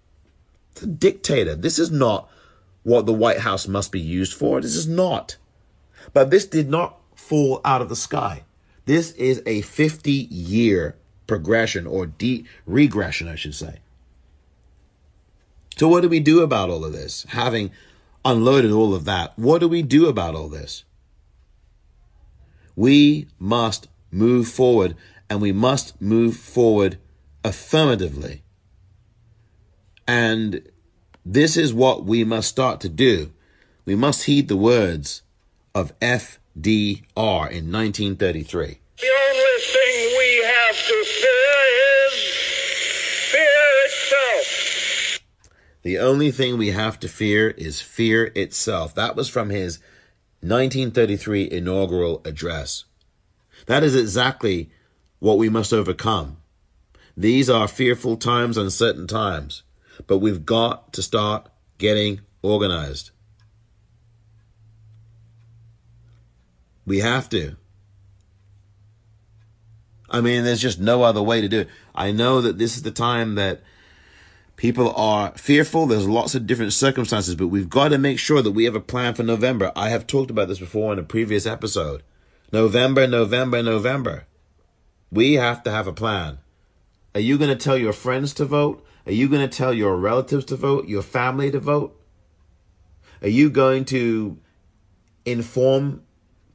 [0.72, 1.54] It's a dictator.
[1.54, 2.30] This is not
[2.84, 4.62] what the White House must be used for.
[4.62, 5.36] This is not.
[6.14, 8.44] But this did not fall out of the sky.
[8.86, 10.96] This is a 50 year
[11.26, 13.80] progression or de- regression, I should say.
[15.78, 17.24] So, what do we do about all of this?
[17.28, 17.70] Having
[18.24, 20.84] unloaded all of that, what do we do about all this?
[22.74, 24.96] We must move forward
[25.28, 26.98] and we must move forward
[27.44, 28.42] affirmatively.
[30.08, 30.66] And
[31.24, 33.32] this is what we must start to do.
[33.84, 35.22] We must heed the words
[35.74, 38.78] of FDR in 1933.
[45.86, 48.92] The only thing we have to fear is fear itself.
[48.96, 49.78] That was from his
[50.40, 52.86] 1933 inaugural address.
[53.66, 54.68] That is exactly
[55.20, 56.38] what we must overcome.
[57.16, 59.62] These are fearful times, uncertain times,
[60.08, 61.48] but we've got to start
[61.78, 63.12] getting organized.
[66.84, 67.54] We have to.
[70.10, 71.68] I mean, there's just no other way to do it.
[71.94, 73.62] I know that this is the time that
[74.56, 75.86] people are fearful.
[75.86, 78.80] There's lots of different circumstances, but we've got to make sure that we have a
[78.80, 79.72] plan for November.
[79.76, 82.02] I have talked about this before in a previous episode.
[82.52, 84.26] November, November, November.
[85.10, 86.38] We have to have a plan.
[87.14, 88.84] Are you going to tell your friends to vote?
[89.06, 91.98] Are you going to tell your relatives to vote, your family to vote?
[93.22, 94.38] Are you going to
[95.24, 96.02] inform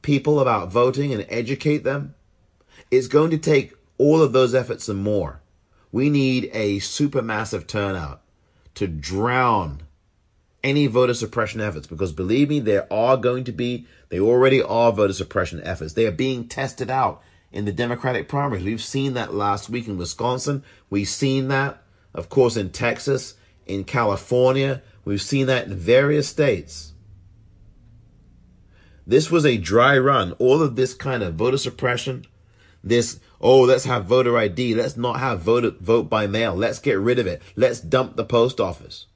[0.02, 2.14] people about voting and educate them?
[2.90, 5.41] It's going to take all of those efforts and more.
[5.92, 8.22] We need a supermassive turnout
[8.74, 9.82] to drown
[10.64, 14.92] any voter suppression efforts because believe me, there are going to be, they already are
[14.92, 15.92] voter suppression efforts.
[15.92, 18.64] They are being tested out in the Democratic primaries.
[18.64, 20.64] We've seen that last week in Wisconsin.
[20.88, 21.82] We've seen that,
[22.14, 23.34] of course, in Texas,
[23.66, 24.82] in California.
[25.04, 26.92] We've seen that in various states.
[29.06, 30.32] This was a dry run.
[30.38, 32.24] All of this kind of voter suppression,
[32.84, 34.74] this, oh, let's have voter ID.
[34.74, 36.54] Let's not have vote, vote by mail.
[36.54, 37.42] Let's get rid of it.
[37.56, 39.06] Let's dump the post office.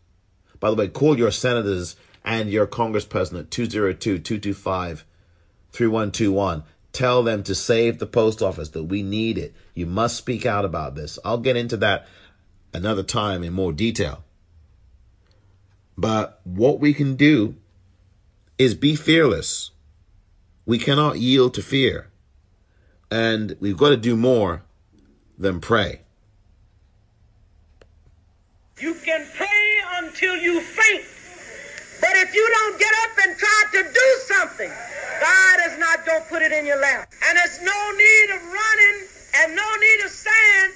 [0.60, 5.05] By the way, call your senators and your congressperson at 202 225
[5.72, 6.64] 3121.
[6.93, 9.55] Tell them to save the post office, that we need it.
[9.74, 11.18] You must speak out about this.
[11.24, 12.06] I'll get into that
[12.72, 14.24] another time in more detail.
[15.98, 17.56] But what we can do
[18.59, 19.70] is be fearless.
[20.64, 22.10] We cannot yield to fear.
[23.10, 24.64] And we've got to do more
[25.38, 26.00] than pray.
[28.80, 31.04] You can pray until you faint.
[32.00, 34.70] But if you don't get up and try to do something,
[35.20, 37.08] God is not going to put it in your lap.
[37.26, 38.96] And there's no need of running
[39.40, 40.70] and no need of saying,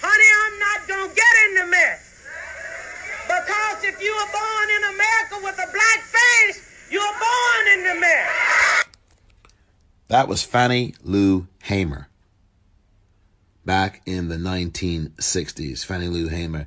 [0.00, 2.08] honey, I'm not going to get in the mess.
[3.28, 7.84] Because if you were born in America with a black face, you were born in
[7.84, 8.84] the mess.
[10.08, 12.08] That was Fannie Lou Hamer
[13.66, 15.84] back in the 1960s.
[15.84, 16.66] Fannie Lou Hamer,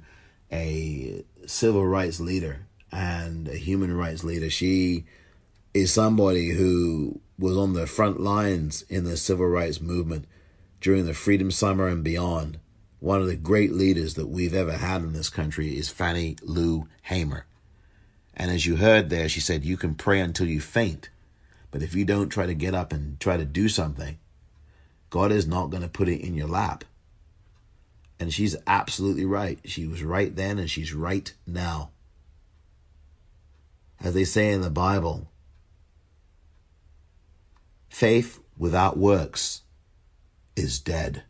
[0.51, 4.51] a civil rights leader and a human rights leader.
[4.51, 5.05] She
[5.73, 10.26] is somebody who was on the front lines in the civil rights movement
[10.80, 12.59] during the Freedom Summer and beyond.
[12.99, 16.88] One of the great leaders that we've ever had in this country is Fannie Lou
[17.03, 17.47] Hamer.
[18.35, 21.09] And as you heard there, she said, You can pray until you faint.
[21.72, 24.19] But if you don't try to get up and try to do something,
[25.10, 26.84] God is not going to put it in your lap.
[28.19, 29.60] And she's absolutely right.
[29.65, 31.89] She was right then and she's right now.
[33.99, 35.27] As they say in the Bible,
[37.89, 39.61] faith without works
[40.56, 41.23] is dead.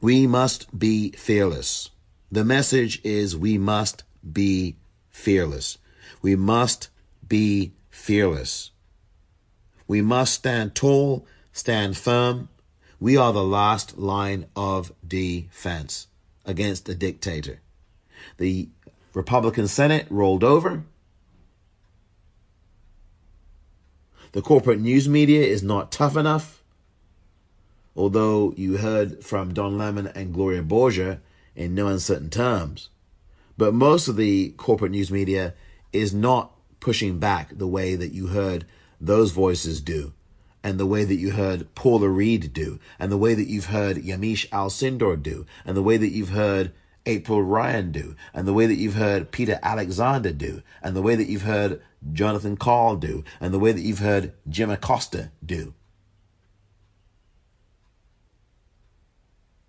[0.00, 1.90] We must be fearless.
[2.32, 4.76] The message is we must be
[5.10, 5.78] fearless.
[6.22, 6.88] We must
[7.26, 8.70] be fearless.
[9.86, 12.48] We must stand tall, stand firm.
[12.98, 16.08] We are the last line of defense
[16.44, 17.60] against a dictator.
[18.36, 18.68] The
[19.14, 20.84] Republican Senate rolled over.
[24.32, 26.62] The corporate news media is not tough enough.
[27.96, 31.18] Although you heard from Don Lemon and Gloria Borger
[31.56, 32.90] in no uncertain terms.
[33.58, 35.54] But most of the corporate news media
[35.92, 38.64] is not pushing back the way that you heard
[39.00, 40.12] those voices do,
[40.62, 43.96] and the way that you heard Paula Reid do, and the way that you've heard
[43.96, 46.72] Yamiche Alcindor do, and the way that you've heard
[47.06, 51.16] April Ryan do, and the way that you've heard Peter Alexander do, and the way
[51.16, 51.80] that you've heard
[52.12, 55.74] Jonathan Karl do, and the way that you've heard Jim Acosta do.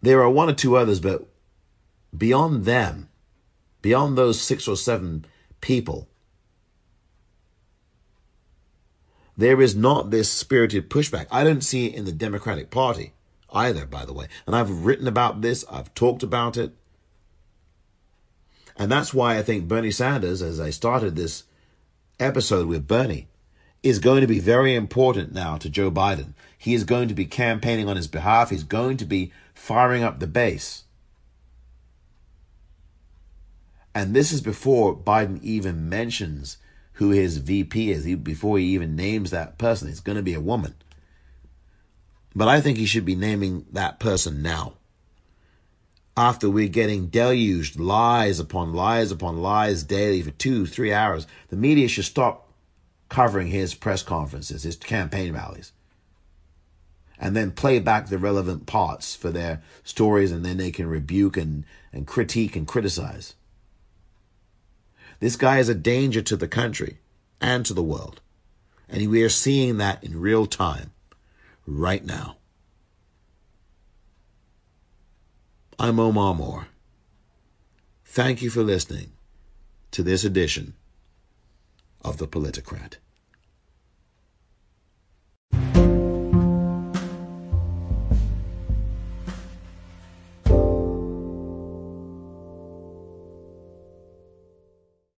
[0.01, 1.27] There are one or two others, but
[2.15, 3.09] beyond them,
[3.81, 5.25] beyond those six or seven
[5.61, 6.09] people,
[9.37, 11.27] there is not this spirited pushback.
[11.31, 13.13] I don't see it in the Democratic Party
[13.53, 14.27] either, by the way.
[14.45, 16.73] And I've written about this, I've talked about it.
[18.77, 21.43] And that's why I think Bernie Sanders, as I started this
[22.19, 23.27] episode with Bernie,
[23.83, 26.33] is going to be very important now to Joe Biden.
[26.57, 28.49] He is going to be campaigning on his behalf.
[28.49, 30.83] He's going to be firing up the base.
[33.93, 36.57] And this is before Biden even mentions
[37.01, 39.89] who his VP is, before he even names that person.
[39.89, 40.75] It's going to be a woman.
[42.35, 44.73] But I think he should be naming that person now.
[46.15, 51.55] After we're getting deluged lies upon lies upon lies daily for two, three hours, the
[51.55, 52.47] media should stop
[53.09, 55.71] covering his press conferences, his campaign rallies,
[57.17, 61.35] and then play back the relevant parts for their stories, and then they can rebuke
[61.35, 63.33] and, and critique and criticize.
[65.21, 66.97] This guy is a danger to the country
[67.39, 68.21] and to the world.
[68.89, 70.93] And we are seeing that in real time,
[71.67, 72.37] right now.
[75.77, 76.69] I'm Omar Moore.
[78.03, 79.11] Thank you for listening
[79.91, 80.73] to this edition
[82.03, 82.95] of The Politicrat.